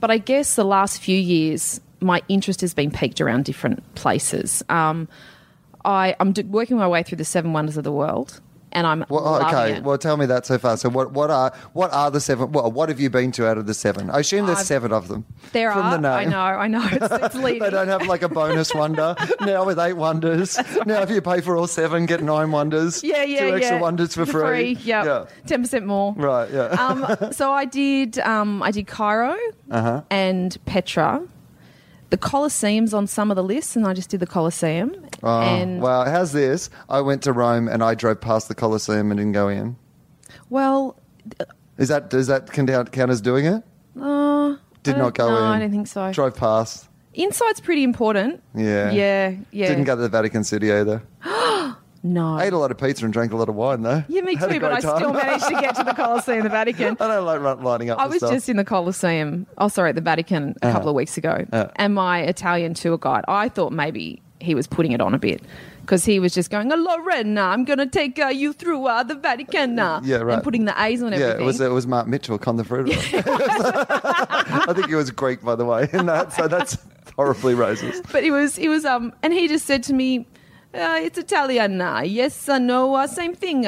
[0.00, 4.62] But I guess the last few years, my interest has been peaked around different places.
[4.70, 5.08] Um,
[5.84, 8.40] I, I'm do- working my way through the seven wonders of the world,
[8.72, 9.76] and I'm Well, oh, okay.
[9.76, 9.82] it.
[9.82, 10.76] Well, tell me that so far.
[10.76, 12.52] So, what, what are what are the seven?
[12.52, 14.10] Well, what have you been to out of the seven?
[14.10, 15.24] I assume there's I've- seven of them.
[15.52, 15.90] there from are.
[15.92, 16.12] the name.
[16.12, 16.38] I know.
[16.40, 16.86] I know.
[16.90, 17.34] It's, it's.
[17.58, 20.58] They don't have like a bonus wonder now with eight wonders.
[20.86, 23.02] Now, if you pay for all seven, get nine wonders.
[23.02, 23.80] Yeah, yeah, Two extra yeah.
[23.80, 24.76] wonders for free.
[24.82, 25.24] Yeah, Yeah.
[25.46, 26.14] ten percent more.
[26.14, 26.50] Right.
[26.50, 26.66] Yeah.
[26.68, 28.18] Um, so I did.
[28.20, 29.36] Um, I did Cairo
[29.70, 30.02] Uh-huh.
[30.10, 31.22] and Petra.
[32.10, 34.94] The Colosseum's on some of the lists, and I just did the Colosseum.
[35.22, 36.04] Oh, and wow.
[36.04, 36.70] How's this?
[36.88, 39.76] I went to Rome and I drove past the Colosseum and didn't go in.
[40.48, 40.96] well,
[41.76, 43.62] Is that does that count, count as doing it?
[44.00, 45.42] uh, Did not go don't- in.
[45.42, 46.10] No, I don't think so.
[46.12, 46.88] Drove past.
[47.14, 48.42] Inside's pretty important.
[48.54, 48.90] Yeah.
[48.92, 49.68] Yeah, yeah.
[49.68, 51.02] Didn't go to the Vatican City either.
[52.02, 52.36] No.
[52.36, 54.04] I ate a lot of pizza and drank a lot of wine, though.
[54.08, 56.96] Yeah, me Had too, but I still managed to get to the Colosseum, the Vatican.
[57.00, 57.98] I don't like lining up.
[57.98, 58.30] I was stuff.
[58.32, 59.46] just in the Colosseum.
[59.58, 61.66] Oh, sorry, the Vatican a couple of weeks ago, Uh.
[61.76, 63.24] and my Italian tour guide.
[63.26, 65.42] I thought maybe he was putting it on a bit
[65.80, 69.02] because he was just going, "Oh, Lorena, I'm going to take uh, you through uh,
[69.02, 70.34] the Vatican," uh," Yeah, right.
[70.34, 71.42] and putting the A's on Yeah, everything.
[71.42, 72.88] it was it was Mark Mitchell, Con the Fruit.
[72.92, 76.32] I think he was Greek, by the way, in that.
[76.32, 76.78] So that's
[77.16, 78.10] horribly racist.
[78.12, 80.26] but he was, he was, um, and he just said to me,
[80.74, 83.66] uh, "It's Italian, uh, yes, uh, no, uh, same thing."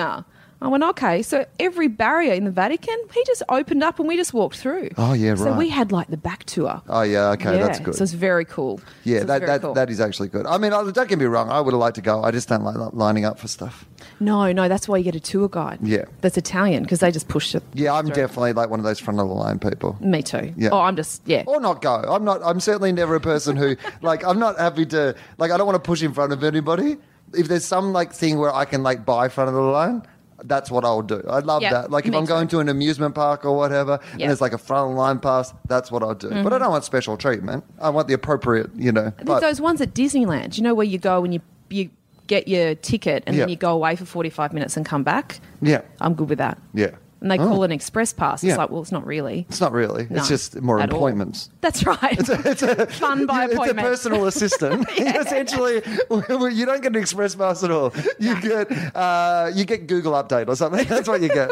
[0.62, 1.23] I went, okay.
[1.23, 4.90] So every barrier in the Vatican, he just opened up and we just walked through.
[4.99, 5.38] Oh, yeah, right.
[5.38, 6.83] So we had like the back tour.
[6.88, 7.94] Oh yeah, okay, yeah, that's good.
[7.94, 8.81] So it's very cool.
[9.05, 9.75] yeah, So that that, cool.
[9.75, 10.44] that is actually good.
[10.46, 11.49] I mean, don't get me wrong.
[11.49, 12.23] I would have liked to go.
[12.23, 13.87] I just don't like lining up for stuff.
[14.20, 15.79] No, no, that's why you get a tour guide.
[15.83, 16.05] Yeah.
[16.20, 17.62] That's Italian because they just push it.
[17.73, 18.16] Yeah, I'm through.
[18.16, 19.96] definitely like one of those front of the line people.
[20.01, 20.53] Me too.
[20.57, 20.70] Yeah.
[20.73, 21.44] Oh, I'm just, yeah.
[21.46, 21.94] Or not go.
[21.94, 22.42] I'm not.
[22.44, 24.25] I'm certainly never a person who like.
[24.25, 25.51] I'm not happy to like.
[25.53, 26.99] I don't want to push in front of anybody.
[27.33, 30.03] If there's some like thing where I can like buy front of the line,
[30.44, 31.22] that's what I'll do.
[31.29, 31.90] I love Yep, that.
[31.90, 32.57] Like if I'm going too.
[32.57, 34.29] to an amusement park or whatever, and Yep.
[34.29, 36.29] there's like a front line pass, that's what I'll do.
[36.29, 36.59] But I mm-hmm.
[36.59, 37.64] don't want special treatment.
[37.81, 39.12] I want the appropriate, you know.
[39.24, 41.90] But, those ones at Disneyland, you know, where you go and you, you
[42.26, 43.42] get your ticket and Yeah.
[43.42, 45.40] then you go away for 45 minutes and come back.
[45.61, 46.59] yeah, I'm good with that.
[46.74, 46.90] yeah.
[47.22, 47.46] And they Oh.
[47.48, 48.42] call it an express pass.
[48.42, 48.52] Yeah.
[48.52, 49.44] It's like, well, it's not really.
[49.48, 50.06] It's not really.
[50.09, 50.96] No, it's just more at all.
[50.96, 51.50] appointments.
[51.61, 52.18] That's right.
[52.18, 53.78] It's a, Fun by appointment.
[53.88, 54.88] it's a personal assistant.
[54.98, 57.92] Essentially, you don't get an express pass at all.
[58.18, 60.87] You get uh, you get Google Update or something.
[60.87, 61.50] That's what you get.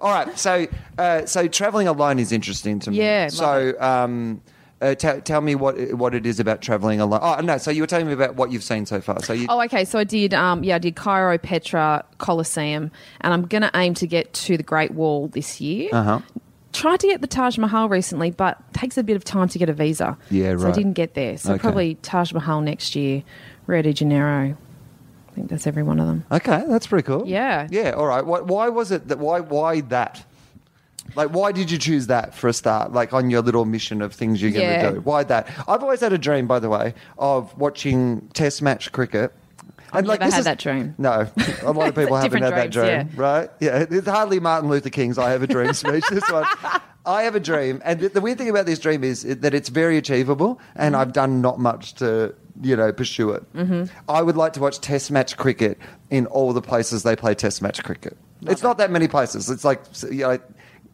[0.00, 0.38] All right.
[0.38, 0.66] So
[0.98, 2.98] uh, so traveling alone is interesting to me.
[2.98, 3.74] Yeah, So.
[3.80, 4.40] Um,
[4.80, 7.20] uh, t- tell me what what it is about traveling alone.
[7.22, 7.58] Oh no!
[7.58, 9.22] So you were telling me about what you've seen so far.
[9.22, 9.84] So you, Oh, okay.
[9.84, 12.90] So I did, um, yeah, I did Cairo, Petra, Colosseum,
[13.22, 15.88] and I'm going to aim to get to the Great Wall this year.
[15.92, 16.20] uh-huh.
[16.72, 19.68] Tried to get the Taj Mahal recently, but takes a bit of time to get
[19.70, 20.16] a visa.
[20.30, 21.38] Yeah, So I didn't get there.
[21.38, 21.60] So Okay.
[21.60, 23.22] probably Taj Mahal next year,
[23.66, 24.54] Rio de Janeiro.
[25.28, 26.24] I think that's every one of them.
[26.30, 27.24] Okay, that's pretty cool.
[27.26, 27.66] Yeah.
[27.70, 27.92] Yeah.
[27.92, 28.24] All right.
[28.24, 29.18] Why, why was it that?
[29.18, 30.24] Why why that?
[31.14, 32.92] Like, why did you choose that for a start?
[32.92, 34.90] Like on your little mission of things you're going to Yeah.
[34.92, 35.00] do.
[35.00, 35.48] Why that?
[35.66, 39.32] I've always had a dream, by the way, of watching Test match cricket.
[39.92, 40.94] I've never this had is- that dream.
[40.98, 41.26] No,
[41.62, 43.50] a lot of people haven't had that dreams, dream, right?
[43.58, 46.04] Yeah, it's hardly Martin Luther King's "I Have a Dream" speech.
[46.10, 46.44] This one,
[47.06, 49.70] I have a dream, and the, the weird thing about this dream is that it's
[49.70, 51.00] very achievable, and Mm-hmm.
[51.00, 53.50] I've done not much to you know pursue it.
[53.54, 53.84] Mm-hmm.
[54.10, 55.78] I would like to watch Test match cricket
[56.10, 58.14] in all the places they play Test match cricket.
[58.42, 59.48] it's not that many places.
[59.48, 60.38] It's like you know.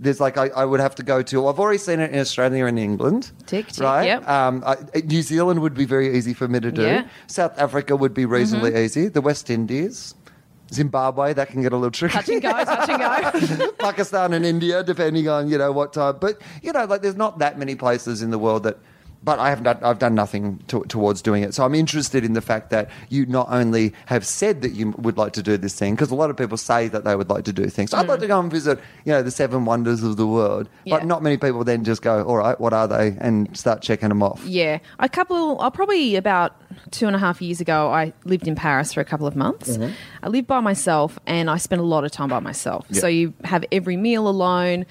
[0.04, 1.48] There's like I, I would have to go to.
[1.48, 3.32] I've already seen it in Australia and England.
[3.46, 4.04] Tick, tick, right?
[4.04, 4.28] yep.
[4.28, 6.82] Um, I, New Zealand would be very easy for me to do.
[6.82, 7.08] Yeah.
[7.26, 8.84] South Africa would be reasonably Mm-hmm.
[8.84, 9.08] easy.
[9.08, 10.14] The West Indies,
[10.72, 12.14] Zimbabwe, that can get a little tricky.
[12.14, 13.72] Touch and go, touch and go.
[13.78, 16.16] Pakistan and India, depending on you know what time.
[16.20, 18.78] But you know, like there's not that many places in the world that.
[19.24, 19.64] But I haven't.
[19.64, 21.54] Done, I've done nothing to, towards doing it.
[21.54, 25.16] So I'm interested in the fact that you not only have said that you would
[25.16, 27.44] like to do this thing, because a lot of people say that they would like
[27.44, 27.94] to do things.
[27.94, 30.68] I'd like to go and visit, you know, the seven wonders of the world.
[30.86, 31.06] But Mm.
[31.06, 34.22] Not many people then just go, all right, what are they, and start checking them
[34.22, 34.44] off.
[34.44, 35.60] Yeah, a couple.
[35.60, 36.60] Uh, probably about
[36.90, 39.76] two and a half years ago, I lived in Paris for a couple of months.
[39.76, 39.92] Mm-hmm.
[40.22, 42.86] I lived by myself, and I spent a lot of time by myself.
[42.90, 43.00] Yeah.
[43.00, 44.86] So you have every meal alone.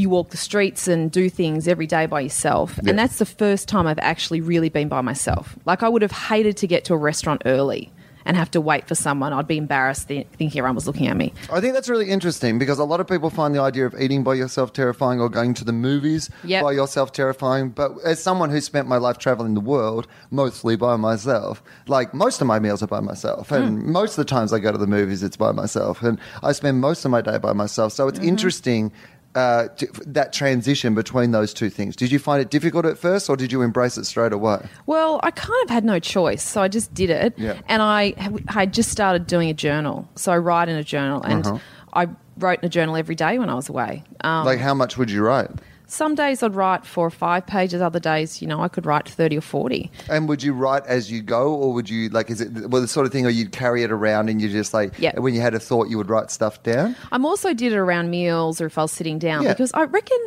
[0.00, 2.90] You walk the streets and do things every day by yourself, Yeah.
[2.90, 5.58] and that's the first time I've actually really been by myself.
[5.66, 7.92] Like I would have hated to get to a restaurant early
[8.24, 9.32] and have to wait for someone.
[9.34, 11.32] I'd be embarrassed th- thinking everyone was looking at me.
[11.52, 14.22] I think that's really interesting because a lot of people find the idea of eating
[14.22, 16.62] by yourself terrifying or going to the movies Yep.
[16.62, 17.70] by yourself terrifying.
[17.70, 22.40] But as someone who spent my life traveling the world mostly by myself, like most
[22.42, 23.50] of my meals are by myself.
[23.52, 23.92] And Hmm.
[23.92, 26.02] most of the times I go to the movies, it's by myself.
[26.02, 27.92] And I spend most of my day by myself.
[27.92, 28.28] So it's Mm-hmm.
[28.28, 28.92] interesting.
[29.36, 29.68] Uh,
[30.06, 31.94] that transition between those two things.
[31.94, 34.66] Did you find it difficult at first, or did you embrace it straight away?
[34.86, 37.34] Well, I kind of had no choice, so I just did it.
[37.38, 37.54] Yeah.
[37.68, 38.14] And I
[38.48, 41.58] I just started doing a journal, so I write in a journal, and Uh-huh.
[41.92, 44.02] I wrote in a journal every day when I was away.
[44.24, 45.50] Um, like, how much would you write?
[45.90, 47.82] Some days I'd write four or five pages.
[47.82, 49.90] Other days, you know, I could write thirty or forty.
[50.08, 52.30] And would you write as you go, or would you like?
[52.30, 54.72] Is it well the sort of thing, or you'd carry it around and you just
[54.72, 55.18] like Yeah.
[55.18, 56.96] when you had a thought, you would write stuff down?
[57.12, 59.52] I'm also did it around meals or if I was sitting down Yeah.
[59.52, 60.18] because I reckon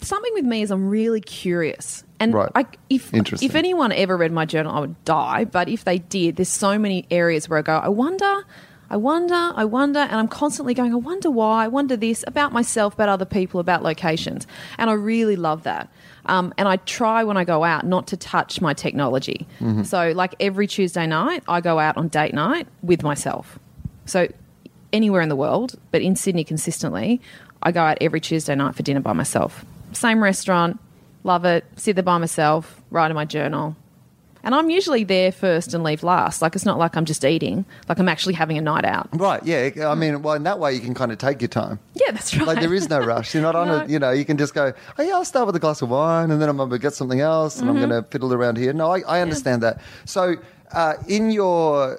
[0.00, 2.04] something with me is I'm really curious.
[2.20, 2.50] And Right.
[2.54, 5.44] I, if if anyone ever read my journal, I would die.
[5.44, 8.44] But if they did, there's so many areas where I go, I wonder,
[8.92, 12.52] I wonder, I wonder, and I'm constantly going, I wonder why, I wonder this about
[12.52, 15.90] myself, about other people, about locations, and I really love that.
[16.26, 19.46] Um, and I try when I go out not to touch my technology.
[19.60, 19.84] Mm-hmm.
[19.84, 23.58] So, like every Tuesday night, I go out on date night with myself.
[24.04, 24.28] So
[24.92, 27.22] anywhere in the world, but in Sydney consistently,
[27.62, 29.64] I go out every Tuesday night for dinner by myself.
[29.92, 30.78] Same restaurant,
[31.24, 33.74] love it, sit there by myself, write in my journal.
[34.44, 36.42] And I'm usually there first and leave last.
[36.42, 37.64] Like it's not like I'm just eating.
[37.88, 39.08] Like I'm actually having a night out.
[39.12, 39.70] Right, yeah.
[39.88, 41.78] I mean, well, in that way, you can kind of take your time.
[41.94, 42.46] Yeah, that's right.
[42.46, 43.34] Like there is no rush.
[43.34, 43.78] You're not on No.
[43.78, 43.90] it.
[43.90, 44.72] You know, you can just go.
[44.98, 46.94] Oh yeah, I'll start with a glass of wine, and then I'm going to get
[46.94, 47.88] something else, and I'm Mm-hmm.
[47.90, 48.72] going to fiddle around here.
[48.72, 49.80] No, I, I understand that.
[50.04, 50.34] So,
[50.72, 51.98] uh, in your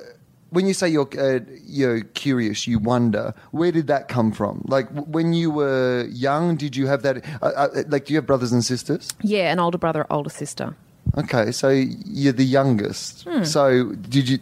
[0.49, 4.63] when you say you're uh, you're curious, you wonder where did that come from?
[4.67, 7.23] Like when you were young, did you have that?
[7.41, 9.10] Uh, uh, like, do you have brothers and sisters?
[9.21, 10.75] Yeah, an older brother, older sister.
[11.17, 13.23] Okay, so you're the youngest.
[13.23, 13.43] Hmm.
[13.43, 14.39] So did you?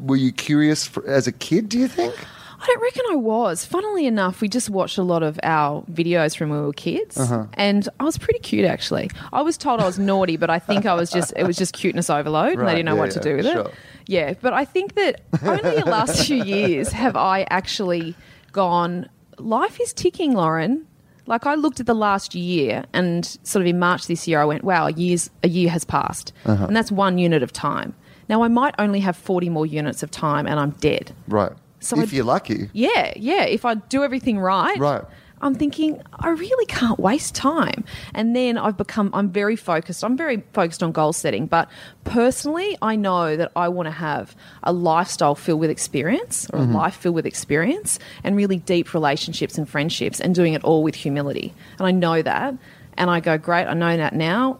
[0.00, 1.68] Were you curious for, as a kid?
[1.68, 2.14] Do you think?
[2.58, 3.64] I don't reckon I was.
[3.66, 7.18] Funnily enough, we just watched a lot of our videos from when we were kids,
[7.18, 7.46] Uh-huh.
[7.54, 9.10] and I was pretty cute actually.
[9.32, 11.74] I was told I was naughty, but I think I was just it was just
[11.74, 13.60] cuteness overload, and Right, they didn't know yeah, what to do with sure.
[13.68, 13.74] it.
[14.06, 18.14] Yeah, but I think that only the last few years have I actually
[18.52, 19.08] gone.
[19.38, 20.86] Life is ticking, Lauren.
[21.26, 24.44] Like I looked at the last year, and sort of in March this year, I
[24.44, 26.66] went, "Wow, a year's a year has passed, Uh-huh.
[26.66, 27.94] and that's one unit of time."
[28.28, 31.12] Now I might only have forty more units of time, and I'm dead.
[31.28, 31.52] Right.
[31.80, 32.70] So if I- you're lucky.
[32.72, 33.42] Yeah, yeah.
[33.44, 35.02] If I do everything right, Right.
[35.40, 37.84] I'm thinking I really can't waste time.
[38.14, 40.02] And then I've become I'm very focused.
[40.02, 41.68] I'm very focused on goal setting, but
[42.04, 46.62] personally, I know that I want to have a lifestyle filled with experience or a
[46.62, 46.74] mm-hmm.
[46.74, 50.94] life filled with experience and really deep relationships and friendships and doing it all with
[50.94, 51.54] humility.
[51.78, 52.54] And I know that.
[52.98, 54.58] And I go, great, I know that now.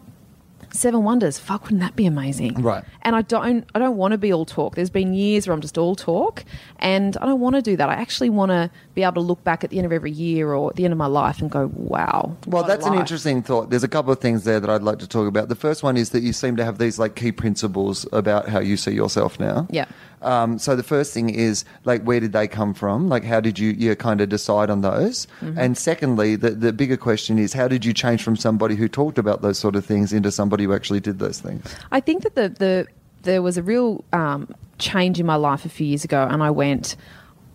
[0.76, 2.54] Seven Wonders, fuck, wouldn't that be amazing?
[2.54, 2.84] Right.
[3.02, 4.74] And I don't, I don't want to be all talk.
[4.74, 6.44] There's been years where I'm just all talk,
[6.78, 7.88] and I don't want to do that.
[7.88, 10.52] I actually want to be able to look back at the end of every year
[10.52, 13.70] or at the end of my life and go, "Wow." Well, that's an interesting thought.
[13.70, 15.48] There's a couple of things there that I'd like to talk about.
[15.48, 18.60] The first one is that you seem to have these like key principles about how
[18.60, 19.66] you see yourself now.
[19.70, 19.86] Yeah.
[20.26, 23.08] Um, so the first thing is like where did they come from?
[23.08, 25.26] Like how did you you kind of decide on those?
[25.40, 25.58] Mm-hmm.
[25.58, 29.18] And secondly, the the bigger question is how did you change from somebody who talked
[29.18, 31.74] about those sort of things into somebody who actually did those things?
[31.92, 32.86] I think that the the
[33.22, 36.50] there was a real um, change in my life a few years ago, and I
[36.50, 36.96] went,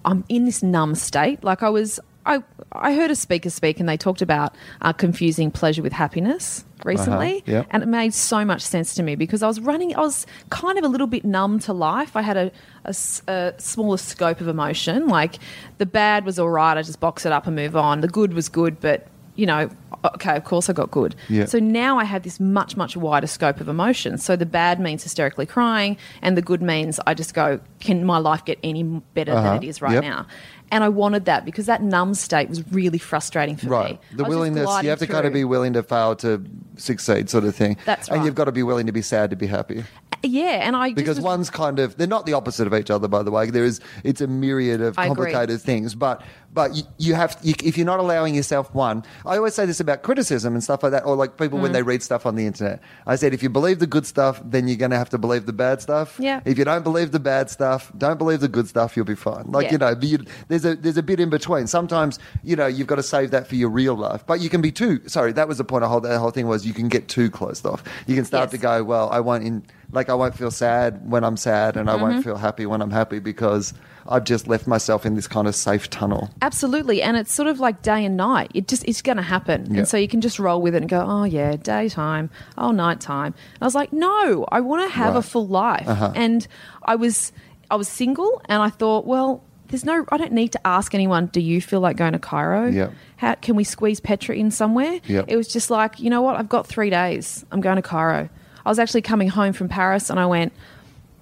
[0.05, 1.43] I'm in this numb state.
[1.43, 5.51] Like I was, I I heard a speaker speak, and they talked about uh, confusing
[5.51, 7.63] pleasure with happiness recently, Uh-huh, yeah.
[7.71, 10.77] and it made so much sense to me because I was running, I was kind
[10.79, 12.15] of a little bit numb to life.
[12.15, 12.51] I had
[12.85, 15.07] a smaller scope of emotion.
[15.07, 15.35] Like
[15.77, 18.01] the bad was all right, I just box it up and move on.
[18.01, 19.69] The good was good, but you know,
[20.03, 21.15] okay, of course I got good.
[21.29, 21.45] Yeah.
[21.45, 24.23] So now I have this much, much wider scope of emotions.
[24.25, 28.17] So the bad means hysterically crying, and the good means I just go, can my
[28.17, 29.41] life get any better Uh-huh.
[29.53, 30.03] than it is right Yep.
[30.03, 30.25] now?
[30.71, 33.71] And I wanted that because that numb state was really frustrating for me.
[33.71, 33.91] Right.
[33.91, 33.99] me.
[34.13, 36.43] The I was just willingness, you have to kind of be willing to fail to
[36.77, 37.77] succeed, sort of thing.
[37.85, 38.15] That's right.
[38.15, 39.83] And you've got to be willing to be sad to be happy.
[40.23, 42.89] Yeah, and I just because was- one's kind of they're not the opposite of each
[42.91, 46.21] other by the way there is it's a myriad of complicated things but
[46.53, 49.79] but you, you have you, if you're not allowing yourself one i always say this
[49.79, 51.61] about criticism and stuff like that or like people Mm.
[51.63, 54.41] when they read stuff on the internet i said if you believe the good stuff
[54.43, 56.41] then you're going to have to believe the bad stuff Yeah.
[56.45, 59.45] if you don't believe the bad stuff don't believe the good stuff you'll be fine
[59.47, 59.71] like Yeah.
[59.71, 62.95] you know you, there's a there's a bit in between sometimes you know you've got
[62.97, 65.57] to save that for your real life but you can be too sorry that was
[65.57, 68.15] the point of whole that whole thing was you can get too closed off you
[68.15, 68.51] can start Yes.
[68.51, 71.89] to go well i won't in like I won't feel sad when I'm sad, and
[71.89, 72.01] I Mm-hmm.
[72.03, 73.73] won't feel happy when I'm happy because
[74.07, 76.29] I've just left myself in this kind of safe tunnel.
[76.41, 78.51] Absolutely, and it's sort of like day and night.
[78.53, 79.79] It just it's going to happen, Yeah.
[79.79, 83.33] and so you can just roll with it and go, oh yeah, daytime, oh nighttime.
[83.53, 85.17] And I was like, no, I want to have a Right.
[85.17, 85.21] Uh-huh.
[85.21, 86.47] full life, and
[86.83, 87.31] I was
[87.69, 91.27] I was single, and I thought, well, there's no, I don't need to ask anyone.
[91.27, 92.67] Do you feel like going to Cairo?
[92.69, 92.89] Yeah.
[93.15, 94.99] How can we squeeze Petra in somewhere?
[95.05, 95.23] Yeah.
[95.27, 96.35] It was just like, you know what?
[96.35, 97.45] I've got three days.
[97.53, 98.27] I'm going to Cairo.
[98.65, 100.53] I was actually coming home from Paris, and I went.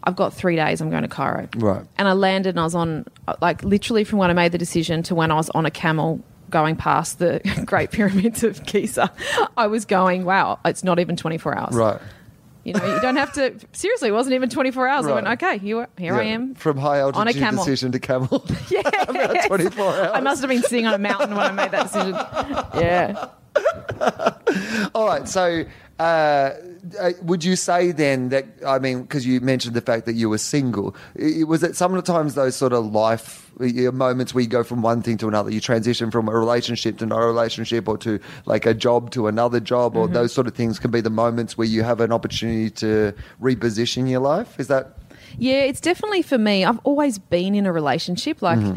[0.01, 0.79] I've got three days.
[0.79, 1.49] I'm going to Cairo.
[1.57, 1.85] Right.
[1.97, 3.05] And I landed and I was on,
[3.41, 6.23] like, literally from when I made the decision to when I was on a camel
[6.49, 9.11] going past the Great Pyramids of Giza,
[9.57, 11.75] I was going, wow, it's not even 24 hours.
[11.75, 11.99] Right.
[12.63, 15.05] You know, you don't have to, seriously, it wasn't even 24 hours.
[15.05, 16.55] I went, okay, here, here I am.
[16.55, 17.63] From high altitude on a camel.
[17.63, 18.45] decision to camel.
[18.69, 18.81] Yeah.
[19.07, 20.11] About 24 hours.
[20.13, 22.13] I must have been sitting on a mountain when I made that decision.
[22.81, 23.29] Yeah.
[24.93, 25.27] All right.
[25.27, 25.65] So,
[25.99, 26.51] uh,
[27.23, 30.37] would you say then that, I mean, because you mentioned the fact that you were
[30.37, 35.01] single, i- was it sometimes those sort of life moments where you go from one
[35.01, 35.51] thing to another?
[35.51, 39.59] You transition from a relationship to another relationship or to like a job to another
[39.59, 39.97] job Mm-hmm.
[39.99, 43.13] or those sort of things can be the moments where you have an opportunity to
[43.41, 44.59] reposition your life?
[44.59, 44.95] Is that.
[45.37, 46.65] Yeah, it's definitely for me.
[46.65, 48.41] I've always been in a relationship.
[48.41, 48.75] Like, Mm-hmm.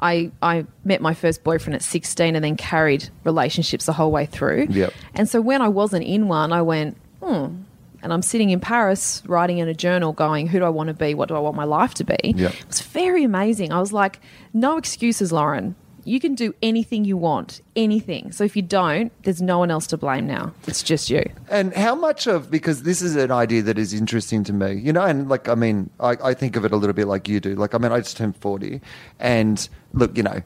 [0.00, 4.26] I I met my first boyfriend at 16 and then carried relationships the whole way
[4.26, 4.68] through.
[4.70, 4.92] Yep.
[5.14, 7.62] And so when I wasn't in one, I went, hmm.
[8.02, 10.94] And I'm sitting in Paris writing in a journal going, who do I want to
[10.94, 11.14] be?
[11.14, 12.16] What do I want my life to be?
[12.22, 12.52] Yep.
[12.52, 13.72] It was very amazing.
[13.72, 14.18] I was like,
[14.52, 15.76] no excuses, Lauren.
[16.04, 18.32] You can do anything you want, anything.
[18.32, 20.52] So if you don't, there's no one else to blame now.
[20.66, 21.24] It's just you.
[21.48, 24.92] And how much of because this is an idea that is interesting to me, you
[24.92, 27.40] know, and like I mean, I, I think of it a little bit like you
[27.40, 27.54] do.
[27.54, 28.80] Like I mean, I just turned forty,
[29.20, 30.42] and look, you know,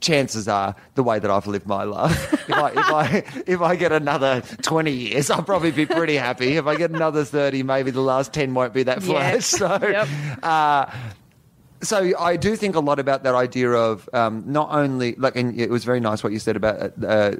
[0.00, 2.32] chances are the way that I've lived my life.
[2.48, 6.56] if I if I if I get another twenty years, I'll probably be pretty happy.
[6.56, 9.50] If I get another thirty, maybe the last ten won't be that flash.
[9.60, 9.78] So.
[9.80, 10.08] Yep.
[10.42, 10.86] Uh,
[11.82, 15.58] so I do think a lot about that idea of um, not only like, and
[15.58, 17.32] it was very nice what you said about uh,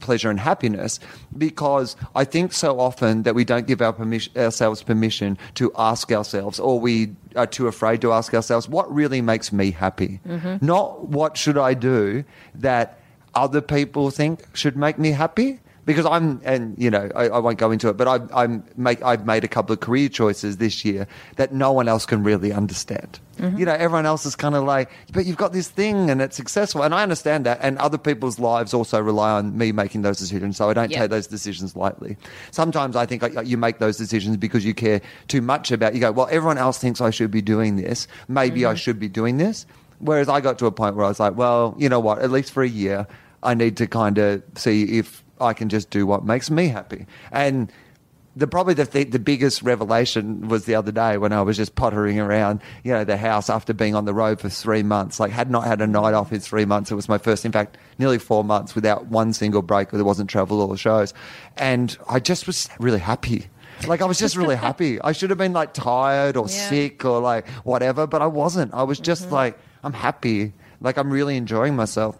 [0.00, 1.00] pleasure and happiness,
[1.36, 6.12] because I think so often that we don't give our permission, ourselves permission to ask
[6.12, 10.20] ourselves, or we are too afraid to ask ourselves, what really makes me happy?
[10.60, 12.24] Not what should I do
[12.54, 13.00] that
[13.34, 15.60] other people think should make me happy
[15.90, 19.02] because I'm, and you know, I, I won't go into it, but I, I'm make,
[19.02, 22.52] I've made a couple of career choices this year that no one else can really
[22.52, 23.18] understand.
[23.38, 23.58] Mm-hmm.
[23.58, 26.36] You know, everyone else is kind of like, but you've got this thing and it's
[26.36, 27.58] successful, and I understand that.
[27.62, 31.00] And other people's lives also rely on me making those decisions, so I don't Yeah.
[31.00, 32.16] take those decisions lightly.
[32.50, 35.94] Sometimes I think like, you make those decisions because you care too much about.
[35.94, 38.06] You go, well, everyone else thinks I should be doing this.
[38.28, 38.76] Maybe I mm-hmm.
[38.76, 39.66] should be doing this.
[39.98, 42.20] Whereas I got to a point where I was like, well, you know what?
[42.20, 43.06] At least for a year,
[43.42, 47.06] I need to kind of see if I can just do what makes me happy.
[47.32, 47.72] And
[48.36, 51.74] the probably the th- the biggest revelation was the other day when I was just
[51.74, 55.18] pottering around, you know, the house after being on the road for three months.
[55.18, 56.90] Like, had not had a night off in three months.
[56.90, 59.90] It was my first, in fact, nearly four months without one single break.
[59.90, 61.12] There wasn't travel or shows,
[61.56, 63.48] and I just was really happy.
[63.86, 65.00] Like I was just really happy.
[65.04, 66.68] I should have been like tired or Yeah.
[66.68, 68.72] sick or like whatever, but I wasn't.
[68.74, 69.34] I was just mm-hmm.
[69.34, 70.52] like I'm happy.
[70.80, 72.18] Like I'm really enjoying myself.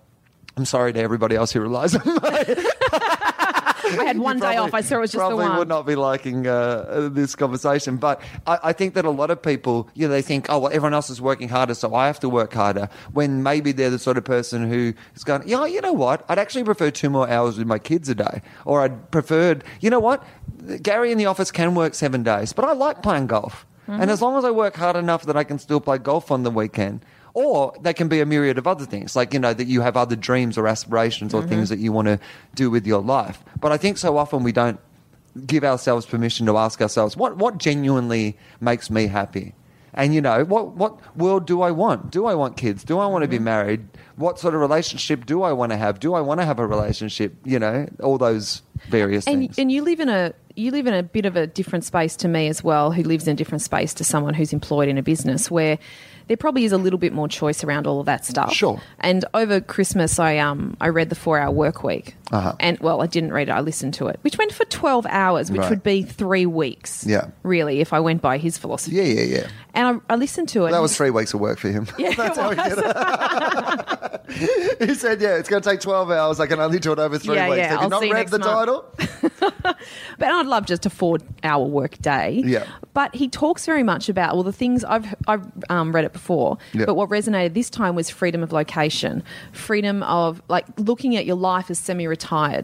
[0.60, 2.18] I'm sorry to everybody else who relies on me.
[2.22, 4.74] I had one day off.
[4.74, 5.56] I saw it was just the probably one.
[5.56, 7.96] would not be liking uh, this conversation.
[7.96, 10.68] But I, I think that a lot of people, you know, they think, oh, well,
[10.68, 12.90] everyone else is working harder, so I have to work harder.
[13.14, 16.26] When maybe they're the sort of person who is going, yeah, you know what?
[16.28, 19.88] I'd actually prefer two more hours with my kids a day, or I'd preferred, you
[19.88, 20.22] know what?
[20.82, 23.64] Gary in the office can work seven days, but I like playing golf.
[23.88, 24.02] Mm-hmm.
[24.02, 26.42] And as long as I work hard enough that I can still play golf on
[26.42, 27.02] the weekend,
[27.34, 29.96] or they can be a myriad of other things, like, you know, that you have
[29.96, 31.48] other dreams or aspirations or Mm-hmm.
[31.50, 32.18] things that you want to
[32.54, 33.42] do with your life.
[33.60, 34.80] But I think so often we don't
[35.46, 39.54] give ourselves permission to ask ourselves, what, what genuinely makes me happy?
[39.94, 42.10] And, you know, what, what world do I want?
[42.12, 42.84] Do I want kids?
[42.84, 43.30] Do I want to Mm-hmm.
[43.32, 43.88] be married?
[44.16, 45.98] What sort of relationship do I want to have?
[45.98, 47.34] Do I want to have a relationship?
[47.44, 49.58] You know, all those various and things.
[49.58, 52.28] and you live in a you live in a bit of a different space to
[52.28, 55.02] me as well who lives in a different space to someone who's employed in a
[55.02, 55.78] business where
[56.30, 58.80] there probably is a little bit more choice around all of that stuff Sure.
[59.00, 62.54] and over christmas i um i read the four hour work week Uh-huh.
[62.60, 65.50] and well i didn't read it i listened to it which went for 12 hours
[65.50, 65.70] which Right.
[65.70, 67.28] would be three weeks Yeah.
[67.42, 69.46] really if i went by his philosophy yeah, yeah, yeah.
[69.74, 71.86] and I, I listened to it That was three weeks of work for him.
[71.98, 72.36] yeah, it was.
[72.56, 74.20] he did it.
[74.88, 76.38] he said, yeah, it's going to take 12 hours.
[76.40, 77.58] I can only do it over three Yeah, weeks.
[77.58, 78.50] yeah, Have you I'll not you read the month.
[78.50, 78.84] title?
[80.18, 82.42] But I'd love just a four hour work day.
[82.44, 82.66] Yeah.
[82.94, 86.58] But he talks very much about well the things I've I've um, read it before.
[86.72, 86.84] Yeah.
[86.84, 89.22] But what resonated this time was freedom of location,
[89.52, 92.19] freedom of like looking at your life as semi retired.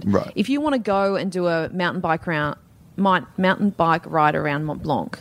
[0.07, 0.33] Right.
[0.35, 2.57] If you want to go and do a mountain bike round,
[2.97, 5.19] mountain bike ride around Mont Blanc.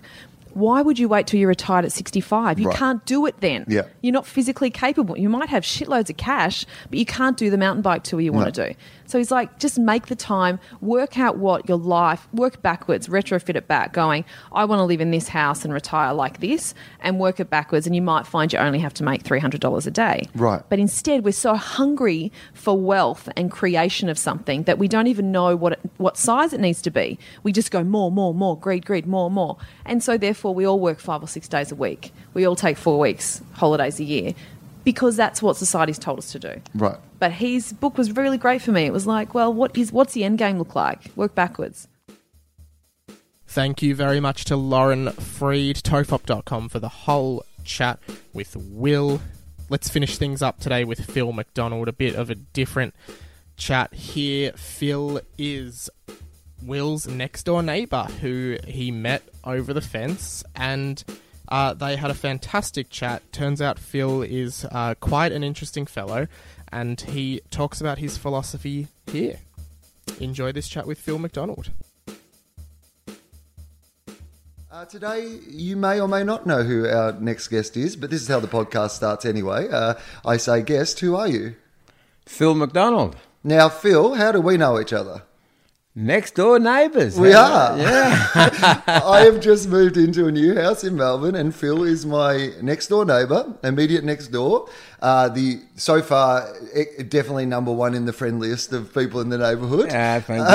[0.54, 2.60] Why would you wait till you're retired at 65?
[2.60, 2.78] You Right.
[2.78, 3.66] can't do it then.
[3.68, 3.82] Yeah.
[4.02, 5.18] You're not physically capable.
[5.18, 8.32] You might have shitloads of cash, but you can't do the mountain bike tour you
[8.32, 8.52] want No.
[8.64, 8.76] to do.
[9.16, 13.56] So he's like, just make the time, work out what your life, work backwards, retrofit
[13.56, 17.18] it back, going, I want to live in this house and retire like this, and
[17.18, 17.88] work it backwards.
[17.88, 20.24] And you might find you only have to make $300 a day.
[20.36, 20.62] Right.
[20.68, 25.32] But instead, we're so hungry for wealth and creation of something that we don't even
[25.32, 27.18] know what, it, what size it needs to be.
[27.42, 29.56] We just go more, more, more, greed, greed, more, more.
[29.86, 32.12] And so, therefore, we all work five or six days a week.
[32.34, 34.34] We all take four weeks, holidays a year,
[34.84, 36.62] because that's what society's told us to do.
[36.74, 36.98] Right.
[37.26, 38.86] But his book was really great for me.
[38.86, 41.00] It was like, well, what is what's the end game look like?
[41.16, 41.88] Work backwards.
[43.48, 47.98] Thank you very much to Lauren Fried, tofop.com, for the whole chat
[48.32, 49.22] with Wil.
[49.70, 51.88] Let's finish things up today with Phil McDonald.
[51.88, 52.94] A bit of a different
[53.58, 54.52] chat here.
[54.52, 55.90] Phil is
[56.62, 61.04] Wil's next door neighbor who he met over the fence and
[61.50, 63.24] uh, they had a fantastic chat.
[63.32, 66.28] Turns out Phil is uh, quite an interesting fellow
[66.76, 69.38] and he talks about his philosophy here.
[70.20, 71.72] Enjoy this chat with Phil McDonald.
[74.70, 78.22] Uh, today, you may or may not know who our next guest is, but this
[78.22, 79.70] is how the podcast starts anyway.
[79.70, 79.94] Uh,
[80.26, 81.56] I say, guest, who are you?
[82.26, 83.16] Phil McDonald.
[83.42, 85.22] Now, Phil, how do we know each other?
[85.96, 87.18] Next door neighbours.
[87.18, 87.78] We are.
[87.78, 88.82] Yeah.
[88.88, 92.88] I have just moved into a new house in Melbourne, and Phil is my next
[92.88, 94.68] door neighbour, immediate next door.
[95.02, 99.38] Uh, the so far eh, definitely number one in the friendliest of people in the
[99.38, 99.90] neighbourhood.
[99.92, 100.46] Ah, thank you.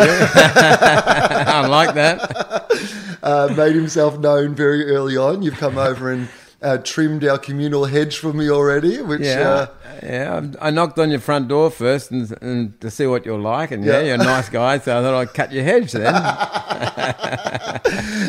[1.52, 2.66] I like that.
[3.22, 5.42] Uh, made himself known very early on.
[5.42, 6.26] You've come over and
[6.62, 9.20] uh, trimmed our communal hedge for me already, which.
[9.20, 9.66] Yeah, Uh,
[10.02, 10.46] yeah.
[10.60, 13.84] I knocked on your front door first and, and to see what you're like, and
[13.84, 14.06] yeah, Yeah.
[14.06, 16.14] you're a nice guy, so I thought I'd cut your hedge then.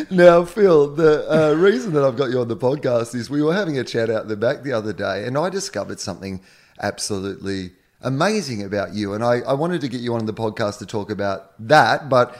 [0.10, 3.54] Now, Phil, the uh, reason that I've got you on the podcast is we were
[3.54, 6.42] having a chat out the back the other day, and I discovered something
[6.82, 9.14] absolutely amazing about you.
[9.14, 12.38] And I, I wanted to get you on the podcast to talk about that, but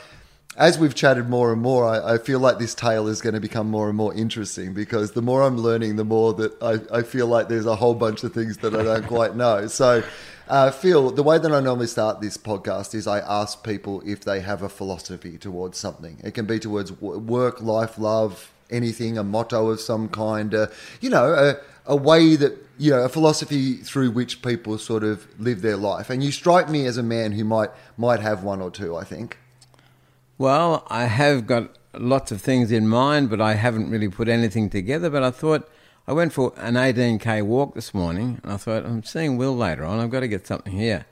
[0.58, 3.40] as we've chatted more and more, I, I feel like this tale is going to
[3.40, 7.04] become more and more interesting because the more I'm learning, the more that I, I
[7.04, 9.68] feel like there's a whole bunch of things that I don't quite know.
[9.68, 10.04] So,
[10.50, 14.26] uh, Phil, the way that I normally start this podcast is I ask people if
[14.26, 16.18] they have a philosophy towards something.
[16.22, 20.68] It can be towards work, life, love, anything, a motto of some kind, uh,
[21.00, 25.26] you know, a, a way that, you know, a philosophy through which people sort of
[25.40, 26.10] live their life.
[26.10, 29.06] And you strike me as a man who might might have one or two, I
[29.06, 29.38] think.
[30.46, 34.72] Well, I have got lots of things in mind, but I haven't really put anything
[34.72, 35.08] together.
[35.12, 35.70] But I thought
[36.08, 39.86] I went for an 18k walk this morning, and I thought I'm seeing Wil later
[39.86, 40.00] on.
[40.00, 41.06] I've got to get something here.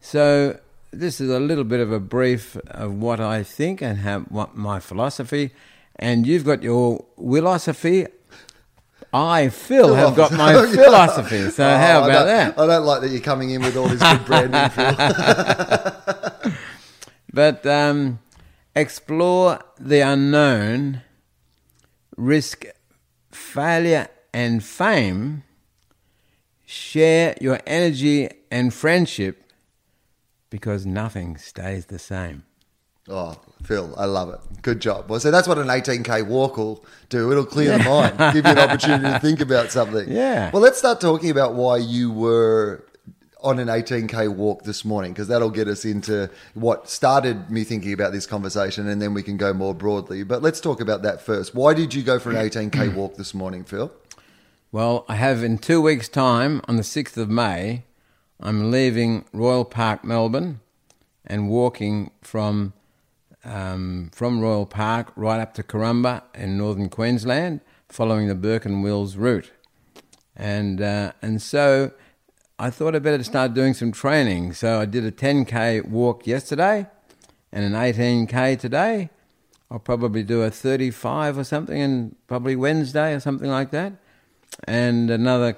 [0.00, 0.58] So
[0.90, 4.56] this is a little bit of a brief of what I think and how, what
[4.56, 5.52] my philosophy.
[5.94, 8.08] And you've got your philosophy.
[9.12, 11.48] I, Phil, have got my philosophy.
[11.50, 12.58] So Oh, how about don't- that?
[12.58, 16.52] I don't like that you're coming in with all this good branding, Phil.
[17.32, 18.20] But um,
[18.74, 21.02] explore the unknown,
[22.16, 22.64] risk
[23.30, 25.44] failure and fame,
[26.64, 29.44] share your energy and friendship
[30.50, 32.44] because nothing stays the same.
[33.08, 34.40] Oh, Phil, I love it.
[34.62, 35.10] Good job.
[35.10, 37.30] Well, so that's what an 18k walk will do.
[37.30, 40.08] It'll clear the mind, give you an opportunity to think about something.
[40.08, 40.50] Yeah.
[40.52, 42.84] Well, let's start talking about why you were
[43.44, 47.92] on an 18k walk this morning, because that'll get us into what started me thinking
[47.92, 50.24] about this conversation, and then we can go more broadly.
[50.24, 51.54] But let's talk about that first.
[51.54, 53.92] Why did you go for an 18k walk this morning, Phil?
[54.72, 57.84] Well, I have in two weeks' time, on the 6th of May,
[58.40, 60.60] I'm leaving Royal Park, Melbourne,
[61.24, 62.72] and walking from
[63.44, 68.82] um, from Royal Park right up to Karumba in northern Queensland, following the Burke and
[68.82, 69.52] Wills route.
[70.34, 71.92] And uh, and so
[72.58, 74.52] I thought I'd better start doing some training.
[74.52, 76.86] So I did a 10k walk yesterday,
[77.52, 79.10] and an 18k today.
[79.70, 83.94] I'll probably do a 35 or something, and probably Wednesday or something like that,
[84.68, 85.56] and another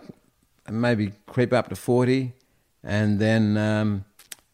[0.71, 2.33] maybe creep up to 40,
[2.83, 4.05] and then um,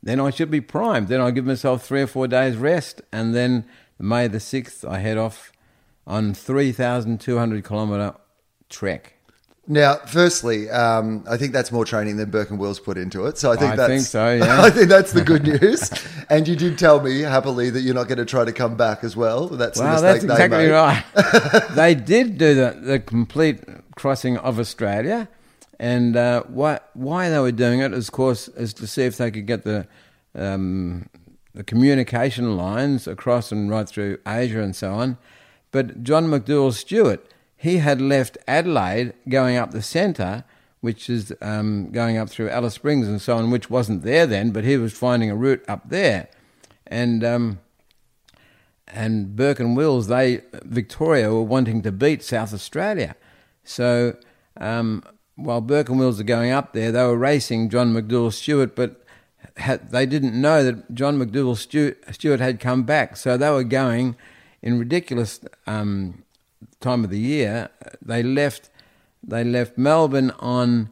[0.03, 1.09] then I should be primed.
[1.09, 3.67] Then I'll give myself three or four days rest, and then
[4.03, 5.53] May the 6th I head off
[6.09, 8.17] on 3,200 kilometre
[8.69, 9.15] trek.
[9.69, 13.39] Now, firstly, um, I think that's more training than Burke and Wills put into it.
[13.39, 14.61] So I think I that's, think so, yeah.
[14.61, 15.89] I think that's the good news.
[16.29, 19.05] and you did tell me happily that you're not going to try to come back
[19.05, 19.47] as well.
[19.47, 20.73] That's the Well, mistake that's they exactly made.
[20.73, 21.69] right.
[21.77, 23.61] they did do the, the complete
[23.95, 25.29] crossing of Australia,
[25.79, 29.17] and uh, why why they were doing it, is, of course, is to see if
[29.17, 29.87] they could get the
[30.35, 31.09] um,
[31.55, 35.19] the communication lines across and right through Asia and so on.
[35.71, 37.27] But John McDouall Stuart,
[37.63, 40.43] he had left Adelaide going up the centre,
[40.81, 44.51] which is um, going up through Alice Springs and so on, which wasn't there then,
[44.51, 46.29] but he was finding a route up there,
[46.87, 47.25] and.
[47.25, 47.61] Um,
[48.95, 53.17] and Burke and Wills, they Victoria were wanting to beat South Australia.
[53.65, 54.17] So
[54.59, 55.03] um,
[55.37, 59.03] while Burke and Wills are going up there, they were racing John McDouall Stuart, but
[59.57, 63.17] had, they didn't know that John McDouall Stuart, had come back.
[63.17, 64.17] So they were going
[64.61, 66.22] in ridiculous um,
[66.83, 67.71] time of the year.
[68.01, 68.71] They left
[69.25, 70.91] they left Melbourne on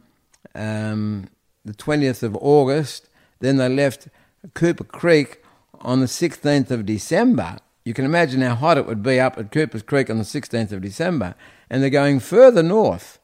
[0.55, 1.27] um,
[1.65, 3.09] the twentieth of August.
[3.39, 4.07] Then they left
[4.53, 5.43] Cooper Creek
[5.81, 7.57] on the sixteenth of December.
[7.83, 10.71] You can imagine how hot it would be up at Cooper's Creek on the 16th
[10.71, 11.33] of December.
[11.69, 13.17] And they're going further north,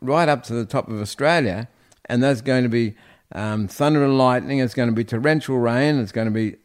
[0.00, 1.68] right up to the top of Australia,
[2.06, 2.96] and that's going to be
[3.32, 6.56] um, thunder and lightning, it's going to be torrential rain, it's going to be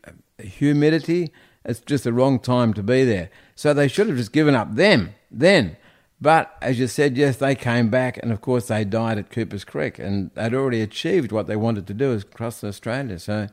[0.43, 1.31] humidity.
[1.65, 3.29] It's just the wrong time to be there.
[3.55, 5.77] So they should have just given up them then.
[6.21, 9.63] But as you said, yes, they came back, and of course they died at Cooper's
[9.63, 13.19] Creek, and they'd already achieved what they wanted to do, is cross Australia.
[13.19, 13.47] So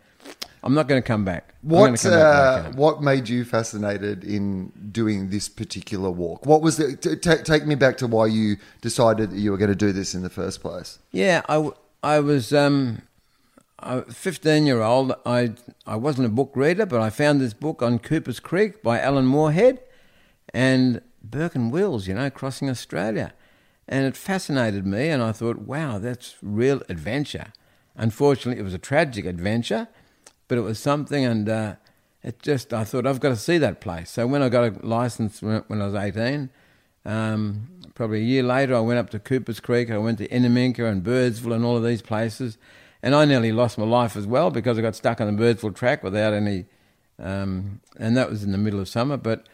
[0.66, 1.54] I'm not going to come back.
[1.62, 2.72] What come uh, later.
[2.74, 6.44] what made you fascinated in doing this particular walk?
[6.44, 9.58] What was the t- t- take me back to why you decided that you were
[9.58, 10.98] going to do this in the first place?
[11.12, 13.02] Yeah, I, w- I was um,
[13.78, 15.52] a 15 year old, I,
[15.86, 19.26] I wasn't a book reader, but I found this book on Cooper's Creek by Alan
[19.26, 19.80] Moorehead
[20.52, 21.00] and
[21.30, 23.32] Burke and Wills, you know, crossing Australia.
[23.88, 27.52] And it fascinated me, and I thought, wow, that's real adventure.
[27.94, 29.88] Unfortunately, it was a tragic adventure,
[30.48, 31.74] but it was something, and uh,
[32.22, 34.10] it just, I thought, I've got to see that place.
[34.10, 36.50] So when I got a license when I was 18,
[37.04, 40.90] um, probably a year later, I went up to Cooper's Creek, I went to Innamincka
[40.90, 42.58] and Birdsville and all of these places.
[43.02, 45.76] And I nearly lost my life as well because I got stuck on the Birdsville
[45.76, 46.64] track without any,
[47.20, 49.16] um, and that was in the middle of summer.
[49.16, 49.46] But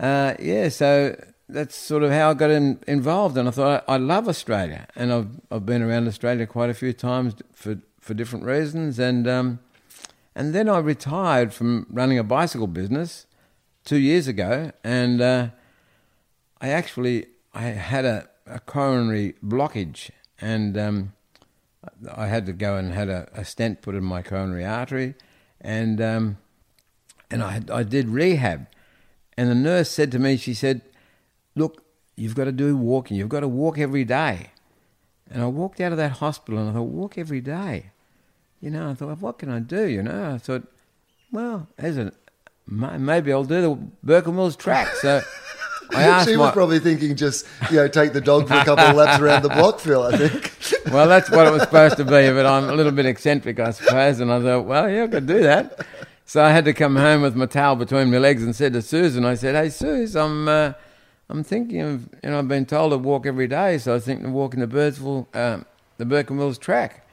[0.00, 1.14] uh, yeah, so
[1.48, 3.36] that's sort of how I got in, involved.
[3.36, 6.74] And I thought I, I, love Australia, and I've I've been around Australia quite a
[6.74, 8.98] few times for for different reasons.
[8.98, 9.60] And um,
[10.34, 13.26] and then I retired from running a bicycle business
[13.84, 15.48] two years ago, and uh,
[16.62, 21.12] I actually I had a, a coronary blockage, and um,
[22.10, 25.14] I had to go and had a, a, stent put in my coronary artery,
[25.60, 26.38] and um,
[27.30, 28.66] and I I did rehab,
[29.40, 30.82] and the nurse said to me, she said
[31.54, 31.84] look,
[32.16, 33.16] you've got to do walking.
[33.16, 34.50] You've got to walk every day.
[35.30, 37.90] And I walked out of that hospital and I thought, walk every day.
[38.60, 39.86] You know, I thought, what can I do?
[39.86, 40.66] You know, I thought,
[41.32, 42.12] well, as a,
[42.66, 44.88] maybe I'll do the Burke and Wills track.
[44.96, 45.22] So
[45.94, 48.64] I asked she was my, probably thinking just, you know, take the dog for a
[48.64, 50.52] couple of laps around the block, Phil, I think.
[50.92, 53.70] well, that's what it was supposed to be, but I'm a little bit eccentric, I
[53.70, 54.20] suppose.
[54.20, 55.86] And I thought, well, yeah, I could do that.
[56.30, 58.82] So I had to come home with my towel between my legs and said to
[58.82, 60.48] Susan, I said, hey, Susan, I'm...
[60.48, 60.72] Uh,
[61.28, 64.18] I'm thinking of, you know, I've been told to walk every day, so I think
[64.18, 65.62] thinking of walking the Birdsville, uh,
[65.96, 67.06] the Burke and Wills track.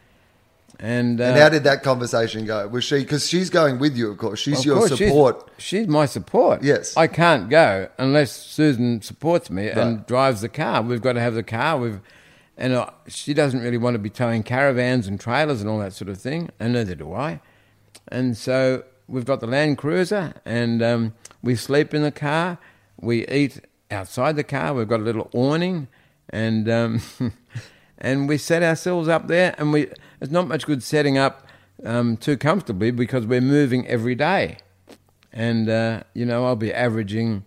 [0.80, 2.68] And, uh, and how did that conversation go?
[2.68, 4.10] Was she because she's going with you?
[4.10, 5.52] Of course, she's of your course, support.
[5.58, 6.64] She's, she's, my support.
[6.64, 9.78] Yes, I can't go unless Susan supports me right.
[9.78, 10.82] and drives the car.
[10.82, 11.78] We've got to have the car.
[11.78, 12.02] We've
[12.58, 15.94] and uh, she doesn't really want to be towing caravans and trailers and all that
[15.94, 17.40] sort of thing, and neither do I.
[18.08, 22.58] And so we've got the Land Cruiser, and um, we sleep in the car.
[23.00, 24.74] We eat outside the car.
[24.74, 25.88] We've got a little awning,
[26.30, 27.02] and um,
[27.98, 29.56] and we set ourselves up there.
[29.58, 29.88] And we
[30.22, 31.48] it's not much good setting up
[31.84, 34.58] um, too comfortably because we're moving every day.
[35.32, 37.46] And uh, you know, I'll be averaging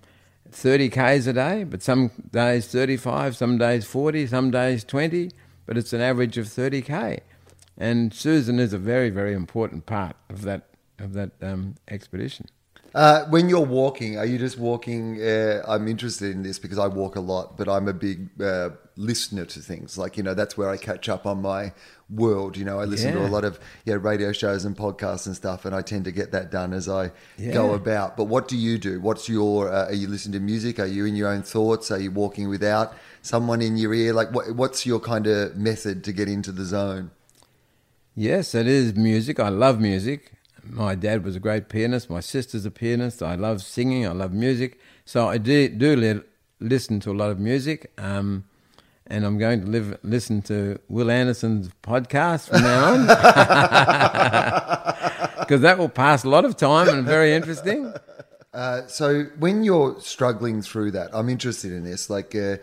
[0.53, 5.31] 30 k's a day, but some days 35, some days 40, some days 20,
[5.67, 7.21] but it's an average of 30 k.
[7.79, 10.70] And Susan is a very, very important part of that
[11.01, 12.47] of that um, expedition.
[12.93, 15.23] Uh, when you're walking, are you just walking?
[15.23, 18.71] Uh, I'm interested in this because I walk a lot, but I'm a big uh,
[18.97, 19.97] listener to things.
[19.97, 21.73] Like you know, that's where I catch up on my
[22.09, 22.57] world.
[22.57, 23.21] You know, I listen yeah.
[23.21, 26.11] to a lot of yeah radio shows and podcasts and stuff, and I tend to
[26.11, 27.53] get that done as I yeah.
[27.53, 28.17] go about.
[28.17, 29.01] But what do you do?
[29.01, 29.73] What's your?
[29.73, 30.81] Uh, are you listening to music?
[30.81, 31.93] Are you in your own thoughts?
[31.93, 32.93] Are you walking without
[33.23, 34.13] someone in your ear?
[34.13, 37.13] Like, what, what's your kind of method to get into the zone?
[38.17, 39.39] Yes, it is music.
[39.39, 40.33] I love music
[40.71, 42.09] my dad was a great pianist.
[42.09, 43.23] My sister's a pianist.
[43.23, 44.07] I love singing.
[44.07, 44.79] I love music.
[45.05, 46.23] So I do, do li-
[46.61, 47.93] listen to a lot of music.
[47.99, 48.45] Um,
[49.07, 53.07] and I'm going to live, listen to Wil Anderson's podcast from now on.
[55.41, 57.93] Because that will pass a lot of time and very interesting.
[58.53, 62.11] Uh, so when you're struggling through that, I'm interested in this.
[62.11, 62.57] Like uh,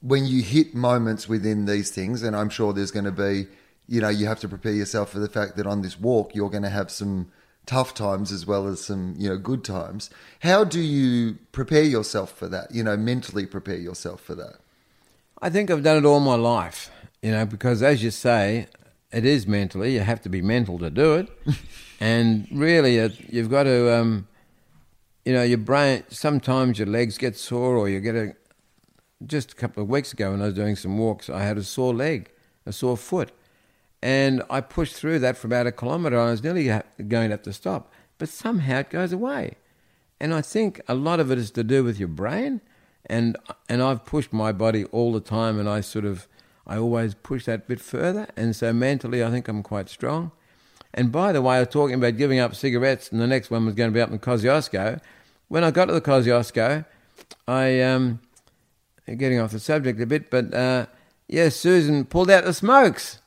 [0.00, 3.48] when you hit moments within these things, and I'm sure there's going to be,
[3.88, 6.48] you know, you have to prepare yourself for the fact that on this walk, you're
[6.48, 7.32] going to have some
[7.66, 10.10] tough times as well as some you know good times.
[10.40, 12.74] How do you prepare yourself for that?
[12.74, 14.56] You know mentally prepare yourself for that.
[15.40, 16.88] I think i've done it all my life
[17.20, 18.68] you know because as you say
[19.12, 21.28] it is mentally you have to be mental to do it.
[22.00, 24.26] And really it, you've got to um,
[25.24, 28.34] you know your brain sometimes your legs get sore or you get a
[29.24, 31.62] just a couple of weeks ago when i was doing some walks i had a
[31.62, 32.28] sore leg
[32.66, 33.30] a sore foot
[34.02, 36.18] and I pushed through that for about a kilometre.
[36.18, 39.56] I was nearly going to have to stop, but somehow it goes away.
[40.20, 42.60] And I think a lot of it is to do with your brain.
[43.06, 43.36] And
[43.68, 46.28] and I've pushed my body all the time, and I sort of
[46.66, 48.28] I always push that bit further.
[48.36, 50.30] And so mentally, I think I'm quite strong.
[50.94, 53.66] And by the way, I was talking about giving up cigarettes, and the next one
[53.66, 55.00] was going to be up in Kosciuszko.
[55.48, 56.84] When I got to the Kosciuszko,
[57.48, 58.20] I um,
[59.06, 60.86] getting off the subject a bit, but uh,
[61.28, 63.21] yeah, Susan pulled out the smokes.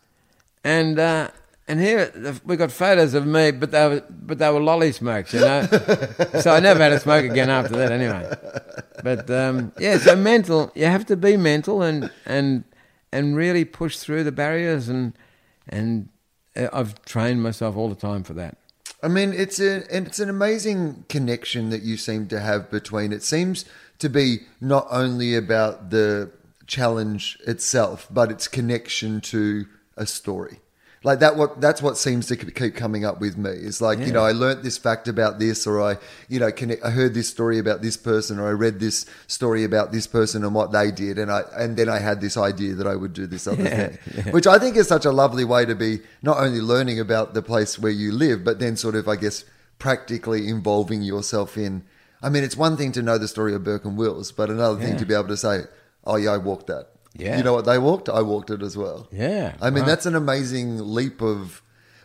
[0.66, 1.30] And uh,
[1.68, 2.12] and here
[2.44, 5.62] we got photos of me, but they were but they were lolly smokes, you know.
[6.42, 8.36] so I never had a smoke again after that, anyway.
[9.04, 10.72] But um, yeah, so mental.
[10.74, 12.64] You have to be mental and and
[13.12, 15.14] and really push through the barriers and
[15.70, 16.10] and
[16.56, 18.58] uh, I've trained myself all the time for that.
[19.04, 23.14] I mean, it's a it's an amazing connection that you seem to have between.
[23.14, 23.66] It seems
[24.00, 26.32] to be not only about the
[26.66, 30.60] challenge itself, but its connection to a story.
[31.06, 33.52] Like that, what that's what seems to keep coming up with me.
[33.52, 35.98] is like you know, I learnt this fact about this, or I,
[36.30, 39.64] you know, can, I heard this story about this person, or I read this story
[39.64, 42.74] about this person and what they did, and I, and then I had this idea
[42.74, 43.66] that I would do this other
[44.16, 47.36] thing, which I think is such a lovely way to be not only learning about
[47.36, 49.46] the place where you live, but then sort of, I guess,
[49.78, 51.84] practically involving yourself in.
[52.24, 54.80] I mean, it's one thing to know the story of Burke and Wills, but another
[54.80, 55.66] thing to be able to say,
[56.04, 57.38] "Oh yeah, I walked that." Yeah.
[57.38, 58.10] You know what they walked?
[58.10, 59.08] I walked it as well.
[59.12, 59.88] Yeah, I mean, right.
[59.88, 61.62] that's an amazing leap of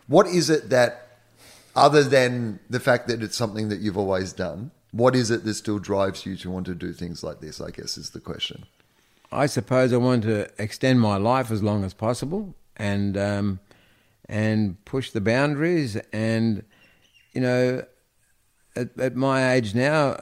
[0.07, 1.19] what is it that,
[1.75, 5.55] other than the fact that it's something that you've always done, what is it that
[5.55, 7.61] still drives you to want to do things like this?
[7.61, 8.67] I guess is the question.
[9.33, 13.61] I suppose I want to extend my life as long as possible and um,
[14.29, 15.97] and push the boundaries.
[16.13, 16.65] And
[17.33, 17.85] you know,
[18.75, 20.21] at, at my age now,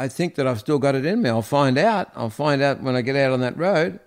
[0.00, 1.28] I think that I've still got it in me.
[1.28, 2.10] I'll find out.
[2.16, 4.00] I'll find out when I get out on that road.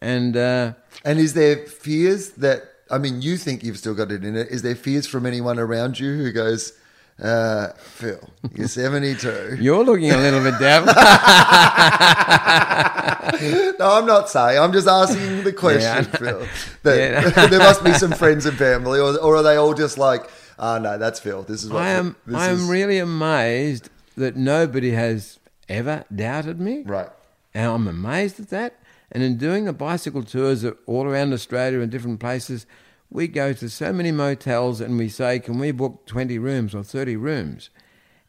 [0.00, 0.74] And uh,
[1.04, 2.62] And is there fears that
[2.92, 4.48] I mean, you think you've still got it in it?
[4.50, 6.74] Is there fears from anyone around you who goes,
[7.20, 8.20] uh, "Phil,
[8.54, 9.56] you're 72"?
[9.60, 10.94] you're looking a little bit doubtful.
[13.80, 14.58] no, I'm not saying.
[14.60, 16.46] I'm just asking the question, Yeah, Phil.
[16.84, 17.46] That, Yeah.
[17.46, 20.28] there must be some friends and family, or, or are they all just like,
[20.58, 21.42] "Oh no, that's Phil.
[21.42, 22.14] This is what I am.
[22.32, 25.38] I am is, really amazed that nobody has
[25.68, 26.82] ever doubted me.
[26.84, 27.10] right."
[27.54, 28.78] And I'm amazed at that.
[29.10, 32.64] And in doing the bicycle tours all around Australia and different places,
[33.10, 36.82] we go to so many motels and we say, "Can we book 20 rooms or
[36.82, 37.68] 30 rooms?"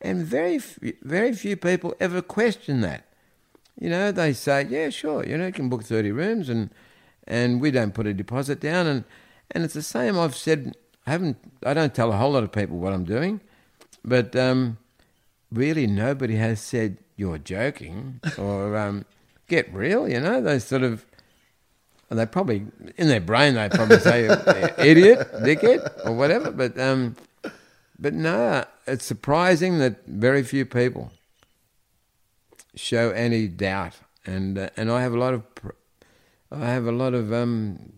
[0.02, 0.60] And very,
[1.02, 3.06] very few people ever question that.
[3.80, 5.26] You know, they say, "Yeah, sure.
[5.26, 6.70] You know, you can book 30 rooms," and
[7.26, 8.86] and we don't put a deposit down.
[8.88, 9.04] And
[9.52, 10.20] and it's the same.
[10.20, 10.76] I've said
[11.08, 11.38] I haven't.
[11.66, 13.40] I don't tell a whole lot of people what I'm doing,
[14.04, 14.78] but um,
[15.54, 19.06] really nobody has said you're joking or um,
[19.48, 20.08] get real.
[20.08, 21.06] You know, they sort of.
[22.10, 24.26] They probably in their brain they probably say
[24.78, 26.52] idiot, dickhead, or whatever.
[26.52, 27.16] But um,
[27.98, 31.12] but no, it's surprising that very few people
[32.76, 33.94] show any doubt,
[34.28, 35.70] and uh, and I have a lot of pr-
[36.52, 37.92] I have a lot of um,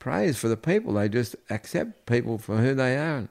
[0.00, 0.94] praise for the people.
[0.94, 3.28] They just accept people for who they are, and,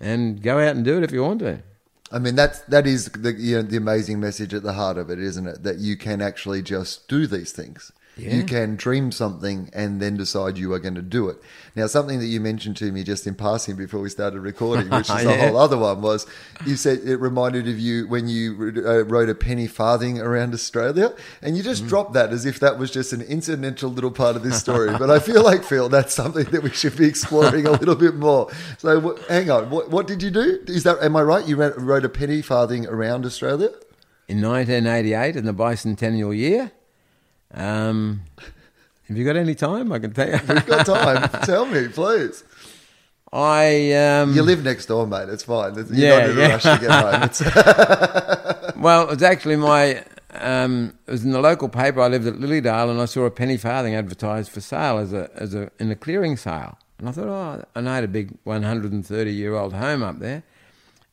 [0.00, 1.62] and go out and do it if you want to.
[2.12, 5.10] I mean, that's that is the you know, the amazing message at the heart of
[5.10, 5.62] it, isn't it?
[5.64, 7.92] That you can actually just do these things.
[8.18, 8.34] Yeah.
[8.36, 11.36] You can dream something and then decide you are going to do it.
[11.74, 15.10] Now, something that you mentioned to me just in passing before we started recording, which
[15.10, 16.26] is a whole other one, was
[16.64, 21.14] you said it reminded of you when you uh, wrote a penny farthing around Australia,
[21.42, 21.88] and you just Mm.
[21.88, 24.96] dropped that as if that was just an incidental little part of this story.
[24.98, 28.14] but I feel like Phil, that's something that we should be exploring a little bit
[28.14, 28.50] more.
[28.78, 30.60] So, hang on, what, what did you do?
[30.68, 31.46] Is that am I right?
[31.46, 33.68] You wrote a penny farthing around Australia.
[34.26, 36.72] In 1988, in the bicentennial year,
[37.56, 38.22] um,
[39.08, 39.92] have you got any time?
[39.92, 40.38] I can tell you.
[40.48, 41.28] We've got time.
[41.44, 42.44] Tell me, please.
[43.32, 45.28] I um, You live next door, mate.
[45.28, 45.74] It's fine.
[45.74, 46.48] You're Yeah, not in a yeah.
[46.48, 47.22] rush to get home.
[47.24, 50.04] It's, Well, it was actually my.
[50.32, 52.00] Um, it was in the local paper.
[52.02, 55.30] I lived at Lilydale, and I saw a penny farthing advertised for sale as a
[55.34, 56.78] as a in a clearing sale.
[56.98, 60.42] And I thought, oh, and I had a big 130 year old home up there,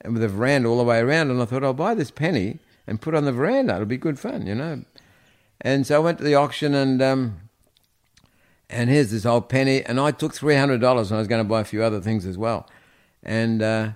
[0.02, 1.32] and with a veranda all the way around.
[1.32, 3.76] And I thought, I'll buy this penny and put it on the veranda.
[3.76, 4.84] It'll be good fun, you know.
[5.64, 7.39] And so I went to the auction, and um,
[8.70, 11.43] and here's this old penny, and I took three hundred dollars, and I was going
[11.43, 12.68] to buy a few other things as well,
[13.24, 13.91] and uh,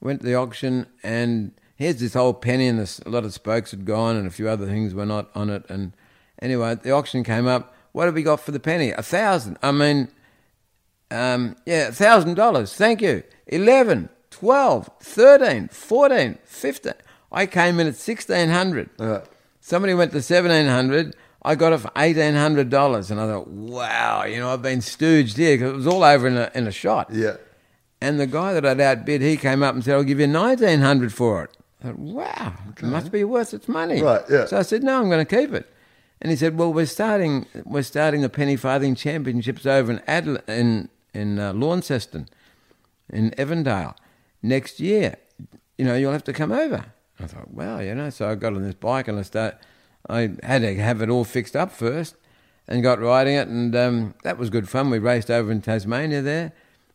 [0.00, 3.72] went to the auction, and here's this old penny, and this, a lot of spokes
[3.72, 5.92] had gone, and a few other things were not on it, and
[6.40, 7.74] anyway, the auction came up.
[7.90, 8.92] What have we got for the penny?
[8.92, 9.58] A thousand.
[9.64, 10.08] I mean,
[11.10, 12.76] um, yeah, thousand dollars.
[12.76, 13.24] Thank you.
[13.48, 16.94] Eleven, twelve, thirteen, fourteen, fifteen.
[17.32, 18.90] I came in at sixteen hundred.
[19.60, 21.14] Somebody went to seventeen hundred.
[21.42, 24.80] I got it for eighteen hundred dollars, and I thought, wow, you know, I've been
[24.80, 27.08] stooged here because it was all over in a in a shot.
[27.12, 27.36] yeah.
[28.02, 30.80] And the guy that I'd outbid, he came up and said, "I'll give you nineteen
[30.80, 31.50] hundred for it."
[31.82, 34.02] I thought, wow, it must be worth its money.
[34.02, 34.46] Right, yeah.
[34.46, 35.66] So I said, "No, I'm going to keep it."
[36.22, 40.42] And he said, "Well, we're starting we're starting the penny farthing championships over in Adela-
[40.48, 42.28] in in uh, Launceston,
[43.12, 43.94] in Evandale,
[44.42, 45.16] next year.
[45.76, 46.86] You know, you'll have to come over."
[47.22, 49.56] I thought, "Well, you know." So I got on this bike and I start.
[50.08, 52.16] I had to have it all fixed up first,
[52.66, 54.90] and got riding it, and um, that was good fun.
[54.90, 56.52] We raced over in Tasmania there,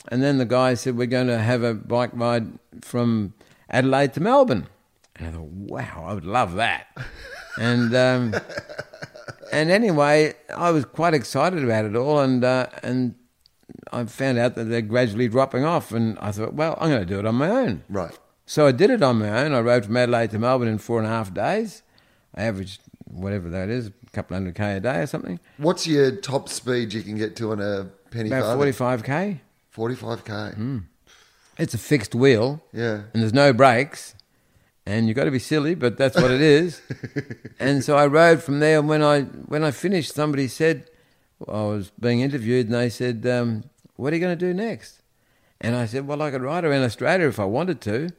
[0.08, 3.34] and then the guy said, We're going to have a bike ride from
[3.70, 4.68] Adelaide to Melbourne.
[5.16, 6.88] And I thought, Wow, I would love that.
[7.60, 8.36] and um,
[9.52, 13.16] and anyway, I was quite excited about it all, and uh, and
[13.92, 17.06] I found out that they're gradually dropping off, and I thought, Well, I'm going to
[17.06, 17.84] do it on my own.
[17.90, 18.18] Right.
[18.46, 19.54] So I did it on my own.
[19.54, 21.82] I rode from Adelaide to Melbourne in four and a half days.
[22.36, 25.40] I averaged whatever that is, a couple hundred k a day or something.
[25.58, 29.42] What's your top speed you can get to on a penny About forty five k.
[29.72, 30.54] Forty-five k.
[31.58, 32.62] It's a fixed wheel.
[32.72, 33.02] Yeah.
[33.14, 34.16] and there's no brakes,
[34.86, 36.82] and you've got to be silly, but that's what it is.
[37.60, 38.80] and so I rode from there.
[38.80, 40.90] And when I when I finished, somebody said
[41.48, 43.64] I was being interviewed, and they said, um,
[43.96, 45.02] "What are you going to do next?"
[45.60, 48.10] And I said, "Well, I could ride around Australia if I wanted to."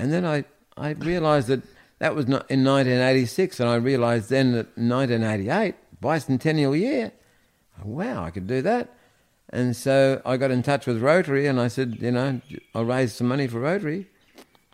[0.00, 0.44] And then I
[0.76, 1.62] I realised that
[1.98, 7.12] that was not in 1986, and I realised then that 1988, bicentennial year,
[7.84, 8.88] wow, I could do that.
[9.50, 12.40] And so I got in touch with Rotary and I said, you know,
[12.74, 14.06] I'll raise some money for Rotary.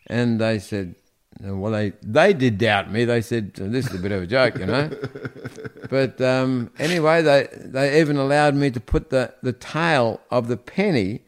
[0.07, 0.95] And they said,
[1.41, 3.05] well, they, they did doubt me.
[3.05, 4.91] They said, this is a bit of a joke, you know.
[5.91, 10.57] but um, anyway, they, they even allowed me to put the, the tail of the
[10.57, 11.23] penny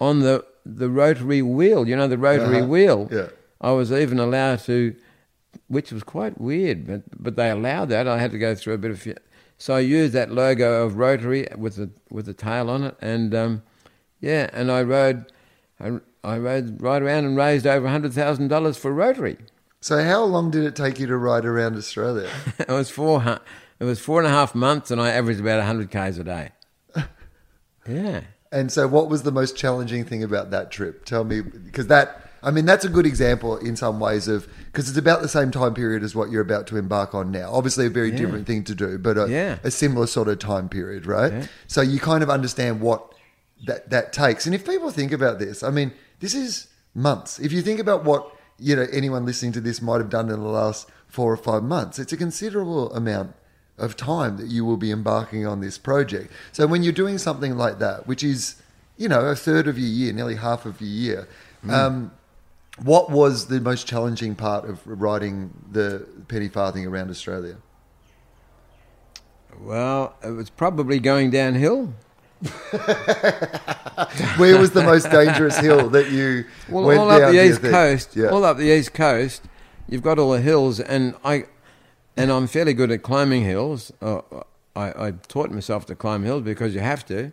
[0.00, 2.66] on the, the rotary wheel, you know, the rotary Uh-huh.
[2.66, 3.08] wheel.
[3.10, 3.28] Yeah.
[3.60, 4.94] I was even allowed to,
[5.66, 8.06] which was quite weird, but, but they allowed that.
[8.06, 9.18] I had to go through a bit of.
[9.56, 13.34] So I used that logo of Rotary with the with the tail on it, and
[13.34, 13.62] um,
[14.20, 15.32] yeah, and I rode,
[15.80, 19.36] I, I rode right around and raised over hundred thousand dollars for Rotary.
[19.80, 22.30] So how long did it take you to ride around Australia?
[22.60, 23.40] it was four,
[23.80, 26.50] it was four and a half months, and I averaged about hundred k's a day.
[27.88, 28.20] yeah.
[28.50, 31.04] And so, what was the most challenging thing about that trip?
[31.04, 34.88] Tell me, because that, I mean, that's a good example in some ways of, because
[34.88, 37.50] it's about the same time period as what you're about to embark on now.
[37.52, 39.58] Obviously, a very different thing to do, but a, Yeah.
[39.62, 41.32] a similar sort of time period, right?
[41.32, 41.46] Yeah.
[41.66, 43.12] So, you kind of understand what
[43.66, 44.46] that, that takes.
[44.46, 47.38] And if people think about this, I mean, this is months.
[47.38, 50.40] If you think about what, you know, anyone listening to this might have done in
[50.40, 53.34] the last four or five months, it's a considerable amount
[53.78, 56.32] of time that you will be embarking on this project.
[56.52, 58.56] So when you're doing something like that, which is,
[58.96, 61.28] you know, a third of your year, nearly half of your year,
[61.70, 62.10] um,
[62.82, 67.56] what was the most challenging part of riding the penny farthing around Australia?
[69.60, 71.92] Well, it was probably going downhill.
[74.36, 77.22] Where was the most dangerous hill that you Well, went all down?
[77.22, 78.28] up the east coast, Yeah.
[78.28, 79.42] all up the east coast,
[79.88, 81.46] you've got all the hills, and I,
[82.18, 83.92] and I'm fairly good at climbing hills.
[84.02, 84.20] Uh,
[84.74, 87.32] I, I taught myself to climb hills because you have to,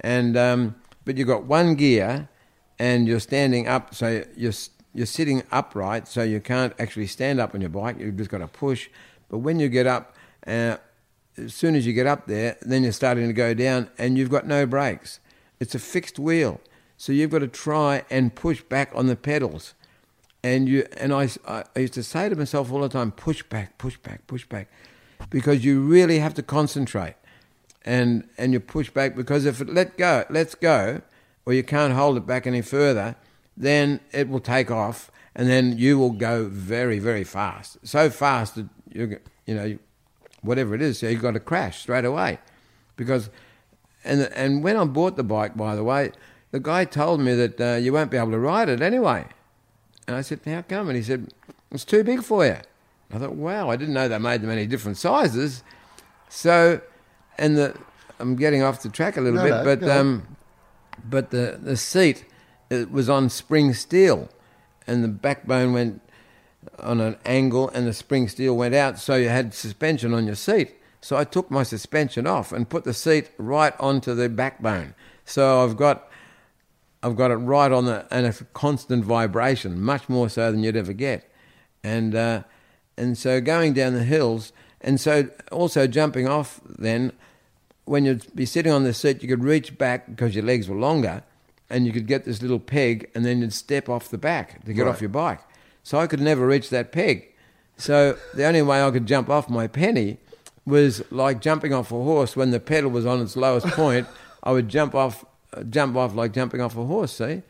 [0.00, 2.28] and um, but you've got one gear,
[2.78, 4.52] and you're standing up, so you're
[4.92, 7.98] you're sitting upright, so you can't actually stand up on your bike.
[7.98, 8.88] You've just got to push.
[9.28, 10.14] But when you get up,
[10.46, 10.76] uh,
[11.36, 14.30] as soon as you get up there, then you're starting to go down, and you've
[14.30, 15.18] got no brakes.
[15.60, 16.60] It's a fixed wheel,
[16.98, 19.74] so you've got to try and push back on the pedals.
[20.46, 23.78] And you and I, I used to say to myself all the time, push back,
[23.78, 24.68] push back, push back,
[25.28, 27.16] because you really have to concentrate,
[27.84, 31.02] and and you push back because if it let go, lets go,
[31.46, 33.16] or you can't hold it back any further,
[33.56, 38.54] then it will take off, and then you will go very very fast, so fast
[38.54, 39.78] that you you know
[40.42, 42.38] whatever it is, so you've got to crash straight away,
[42.94, 43.30] because
[44.04, 46.12] and and when I bought the bike, by the way,
[46.52, 49.26] the guy told me that uh, you won't be able to ride it anyway.
[50.06, 50.88] And I said, How come?
[50.88, 51.28] And he said,
[51.70, 52.56] It's too big for you.
[53.12, 55.62] I thought, Wow, I didn't know they made them any different sizes.
[56.28, 56.80] So,
[57.38, 57.76] and the,
[58.18, 60.36] I'm getting off the track a little No, bit, no, but um,
[61.08, 62.24] but the the seat
[62.70, 64.28] it was on spring steel,
[64.86, 66.02] and the backbone went
[66.80, 70.34] on an angle, and the spring steel went out, so you had suspension on your
[70.34, 70.74] seat.
[71.00, 74.94] So I took my suspension off and put the seat right onto the backbone.
[75.24, 76.08] So I've got
[77.02, 80.76] I've got it right on the and a constant vibration, much more so than you'd
[80.76, 81.30] ever get.
[81.84, 82.42] And uh,
[82.96, 86.60] and so going down the hills, and so also jumping off.
[86.66, 87.12] Then,
[87.84, 90.76] when you'd be sitting on the seat, you could reach back because your legs were
[90.76, 91.22] longer,
[91.70, 94.72] and you could get this little peg, and then you'd step off the back to
[94.72, 94.90] get Right.
[94.90, 95.40] off your bike.
[95.84, 97.28] So I could never reach that peg.
[97.76, 100.16] So the only way I could jump off my penny
[100.64, 104.08] was like jumping off a horse when the pedal was on its lowest point.
[104.42, 105.24] I would jump off,
[105.64, 107.12] jump off like jumping off a horse.
[107.12, 107.42] See,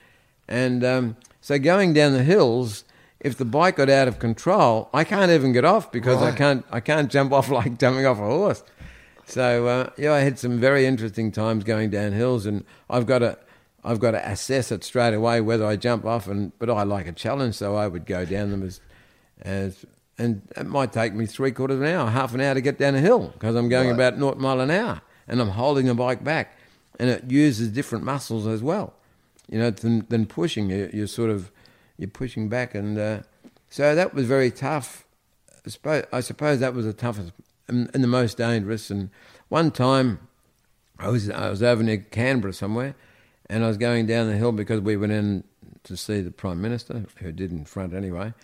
[0.48, 2.84] and um, so going down the hills,
[3.20, 6.64] if the bike got out of control, I can't even get off because I can't,
[6.70, 8.62] I can't jump off like jumping off a horse.
[9.26, 13.18] So uh, yeah, I had some very interesting times going down hills, and I've got
[13.20, 13.36] to,
[13.82, 17.08] I've got to assess it straight away whether I jump off, and but I like
[17.08, 18.80] a challenge, so I would go down them as,
[19.42, 19.84] as
[20.18, 22.78] and it might take me three quarters of an hour, half an hour to get
[22.78, 23.94] down a hill because I'm going Right.
[23.94, 26.56] about naught mile an hour, and I'm holding the bike back,
[26.98, 28.94] and it uses different muscles as well,
[29.48, 30.70] you know, than, than pushing.
[30.70, 31.50] You, you're sort of
[31.98, 33.20] you're pushing back, and uh,
[33.70, 35.06] so that was very tough.
[35.64, 37.32] I suppose, I suppose that was the toughest
[37.68, 38.90] and, and the most dangerous.
[38.90, 39.10] And
[39.48, 40.20] one time,
[40.98, 42.94] I was I was over near Canberra somewhere,
[43.48, 45.44] and I was going down the hill because we went in
[45.84, 48.34] to see the Prime Minister, who did in front anyway.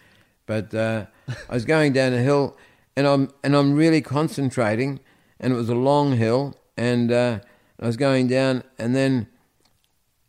[0.47, 1.07] But uh,
[1.49, 2.57] I was going down a hill,
[2.97, 5.01] and I'm and I'm really concentrating,
[5.41, 7.41] and it was a long hill, and uh,
[7.83, 9.27] I was going down, and then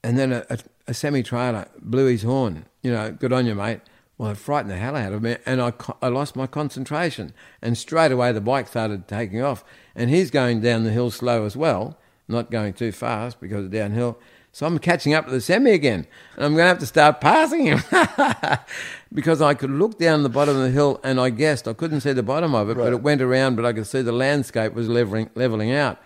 [0.03, 2.65] and then a, a, a semi trailer blew his horn.
[2.81, 3.81] You know, good on you, mate.
[4.17, 7.33] Well, it frightened the hell out of me, and I, I lost my concentration.
[7.61, 9.63] And straight away, the bike started taking off.
[9.95, 11.97] And he's going down the hill slow as well,
[12.27, 14.19] not going too fast because it's downhill.
[14.51, 17.21] So I'm catching up to the semi again, and I'm going to have to start
[17.21, 17.81] passing him
[19.13, 22.01] because I could look down the bottom of the hill, and I guessed I couldn't
[22.01, 24.73] see the bottom of it, but it went around, but I could see the landscape
[24.73, 25.99] was leveling, leveling out.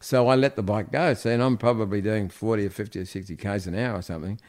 [0.00, 1.14] So I let the bike go.
[1.14, 4.40] So and I'm probably doing 40 or 50 or 60 k's an hour or something.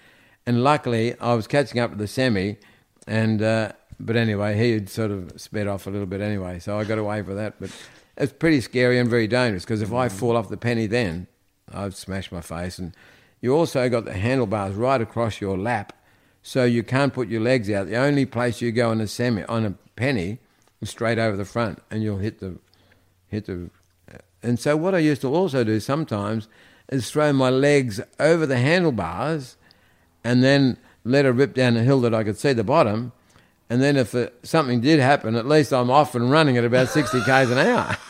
[0.46, 2.58] And luckily, I was catching up to the semi,
[3.08, 6.80] and uh, but anyway, he had sort of sped off a little bit anyway, so
[6.80, 7.56] I got away with that.
[7.60, 7.72] But
[8.18, 11.28] it's pretty scary and very dangerous because if I fall off the penny, then
[11.72, 12.80] I've smashed my face.
[12.80, 12.96] And
[13.42, 15.94] you also got the handlebars right across your lap,
[16.42, 17.88] so you can't put your legs out.
[17.88, 20.40] The only place you go on a semi on a penny
[20.82, 22.58] is straight over the front, and you'll hit the
[23.28, 23.70] hit the.
[24.42, 26.48] And so what I used to also do sometimes
[26.90, 29.58] is throw my legs over the handlebars,
[30.24, 33.12] and then let her rip down the hill that I could see the bottom.
[33.70, 36.90] And then if uh, something did happen, at least I'm off and running at about
[36.90, 37.96] 60 k's an hour.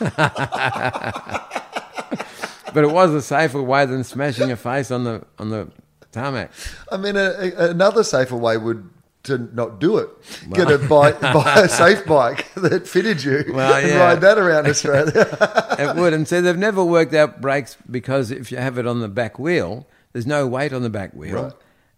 [2.74, 5.68] but it was a safer way than smashing your face on the on the
[6.12, 6.50] tarmac.
[6.90, 8.88] I mean, a, a, another safer way would
[9.24, 10.08] to not do it.
[10.52, 13.98] Get a bike, buy a safe bike that fitted you, Well, and yeah.
[13.98, 15.28] ride that around Australia.
[15.78, 16.12] it would.
[16.14, 19.38] And so they've never worked out brakes because if you have it on the back
[19.38, 21.52] wheel, there's no weight on the back wheel, Right.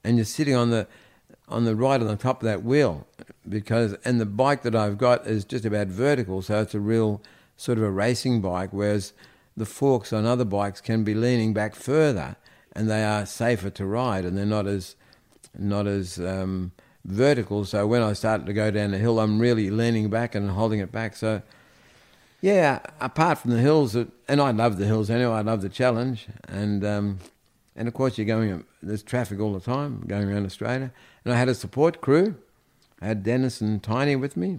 [0.05, 0.87] and you're sitting on the
[1.49, 3.07] on the right on the top of that wheel
[3.49, 7.20] because and the bike that I've got is just about vertical, so it's a real
[7.57, 9.12] sort of a racing bike, whereas
[9.57, 12.37] the forks on other bikes can be leaning back further,
[12.75, 14.97] and they are safer to ride, and they're not as
[15.59, 16.73] not as um,
[17.05, 17.65] vertical.
[17.65, 20.81] So when I started to go down the hill, I'm really leaning back and holding
[20.81, 21.17] it back.
[21.17, 21.43] So
[22.43, 25.35] yeah, apart from the hills, and I love the hills anyway.
[25.35, 27.21] I love the challenge, and um,
[27.77, 28.65] and of course you're going.
[28.83, 30.93] There's traffic all the time going around Australia,
[31.25, 32.35] and I had a support crew.
[33.01, 34.59] I had Dennis and Tiny with me,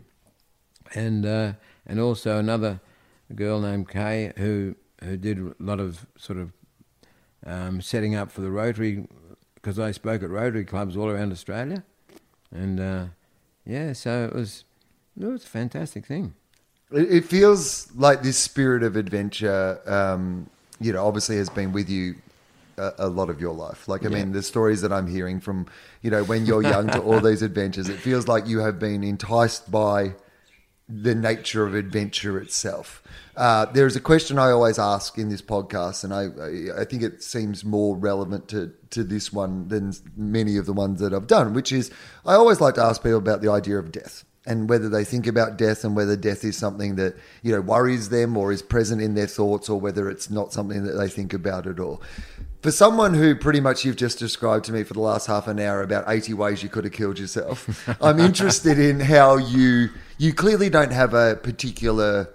[0.95, 1.53] and uh,
[1.85, 2.79] and also another
[3.35, 6.53] girl named Kay who who did a lot of sort of
[7.45, 9.05] um, setting up for the Rotary
[9.55, 11.83] because I spoke at Rotary clubs all around Australia,
[12.53, 13.05] and uh,
[13.65, 14.63] yeah, so it was
[15.19, 16.33] it was a fantastic thing.
[16.91, 20.49] It, it feels like this spirit of adventure, um,
[20.79, 22.15] you know, obviously has been with you
[22.77, 23.87] a, a lot of your life.
[23.87, 24.17] Like, I Yeah.
[24.17, 25.67] mean, the stories that I'm hearing from,
[26.01, 29.03] you know, when you're young to all these adventures, it feels like you have been
[29.03, 30.13] enticed by
[30.89, 33.01] the nature of adventure itself.
[33.35, 36.85] Uh, there is a question I always ask in this podcast, and I, I, I
[36.85, 41.13] think it seems more relevant to, to this one than many of the ones that
[41.13, 41.91] I've done, which is
[42.25, 45.25] I always like to ask people about the idea of death and whether they think
[45.25, 49.01] about death and whether death is something that you know worries them or is present
[49.01, 52.01] in their thoughts or whether it's not something that they think about at all.
[52.61, 55.59] For someone who pretty much you've just described to me for the last half an
[55.59, 60.33] hour about 80 ways you could have killed yourself, I'm interested in how you you
[60.33, 62.29] clearly don't have a particular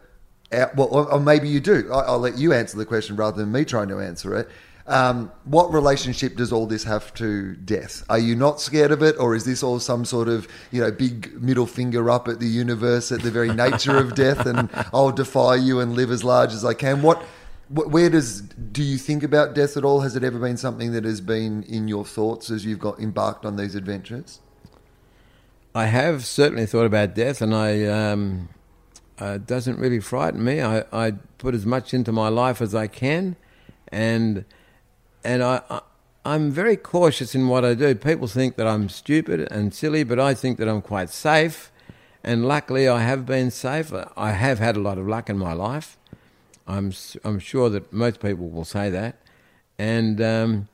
[0.52, 1.90] out, well, or, or maybe you do.
[1.92, 4.48] I, I'll let you answer the question rather than me trying to answer it.
[4.88, 8.04] Um, what relationship does all this have to death?
[8.08, 10.90] Are you not scared of it, or is this all some sort of you know
[10.90, 15.12] big middle finger up at the universe at the very nature of death, and I'll
[15.12, 17.02] defy you and live as large as I can?
[17.02, 17.22] What,
[17.68, 20.00] wh- where does do you think about death at all?
[20.00, 23.44] Has it ever been something that has been in your thoughts as you've got embarked
[23.44, 24.40] on these adventures?
[25.74, 28.48] I have certainly thought about death, and I um,
[29.20, 30.60] uh, doesn't really frighten me.
[30.60, 33.36] I, I put as much into my life as I can,
[33.88, 34.44] and
[35.24, 35.80] and I, I
[36.24, 37.94] I'm very cautious in what I do.
[37.94, 41.72] People think that I'm stupid and silly, but I think that I'm quite safe,
[42.22, 43.92] and luckily I have been safe.
[44.16, 45.96] I have had a lot of luck in my life.
[46.66, 46.92] I'm
[47.24, 49.16] I'm sure that most people will say that,
[49.78, 50.68] and um,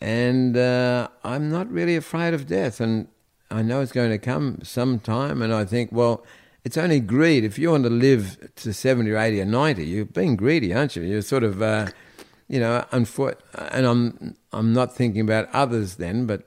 [0.00, 2.80] and uh, I'm not really afraid of death.
[2.80, 3.08] And
[3.50, 5.42] I know it's going to come sometime.
[5.42, 6.24] And I think, well,
[6.68, 7.44] it's only greed.
[7.44, 10.96] If you want to live to seventy or eighty or ninety, you're being greedy, aren't
[10.96, 11.02] you?
[11.02, 11.86] You're sort of, uh,
[12.46, 13.38] you know, unfor-
[13.72, 16.46] and I'm I'm not thinking about others then, but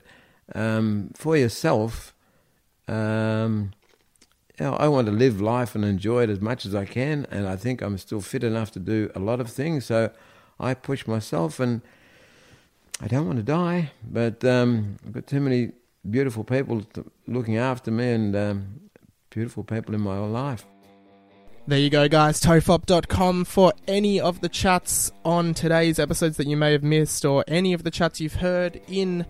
[0.53, 2.13] um, for yourself.
[2.87, 3.71] Um,
[4.59, 7.25] you know, I want to live life and enjoy it as much as I can,
[7.31, 9.85] and I think I'm still fit enough to do a lot of things.
[9.85, 10.11] So
[10.59, 11.81] I push myself, and
[12.99, 15.71] I don't want to die, but um, I've got too many
[16.07, 16.83] beautiful people
[17.25, 18.81] looking after me, and um,
[19.31, 20.65] beautiful people in my life.
[21.67, 22.41] There you go, guys.
[22.41, 27.43] Tofop.com for any of the chats on today's episodes that you may have missed or
[27.47, 29.25] any of the chats you've heard in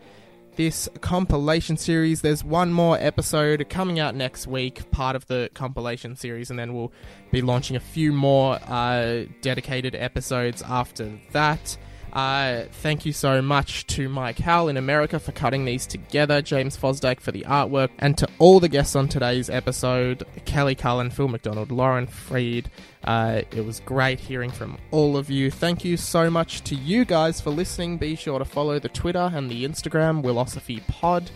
[0.55, 2.21] this compilation series.
[2.21, 6.73] There's one more episode coming out next week, part of the compilation series, and then
[6.73, 6.91] we'll
[7.31, 11.77] be launching a few more uh, dedicated episodes after that.
[12.13, 16.75] Uh, thank you so much to Mike Howell in America for cutting these together, James
[16.75, 21.29] Fosdyke for the artwork, and to all the guests on today's episode Kelly Cullen, Phil
[21.29, 22.69] McDonald, Lauren Fried.
[23.05, 25.49] Uh, it was great hearing from all of you.
[25.49, 27.97] Thank you so much to you guys for listening.
[27.97, 31.31] Be sure to follow the Twitter and the Instagram, Wilosophy Pod.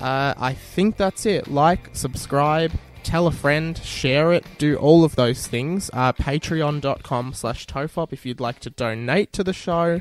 [0.00, 1.48] Uh, I think that's it.
[1.48, 2.72] Like, subscribe,
[3.04, 5.90] tell a friend, share it, do all of those things.
[5.92, 10.00] Uh, Patreon.com slash Tofop if you'd like to donate to the show.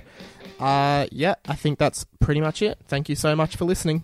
[0.59, 2.79] Uh, yeah, I think that's pretty much it.
[2.87, 4.03] Thank you so much for listening.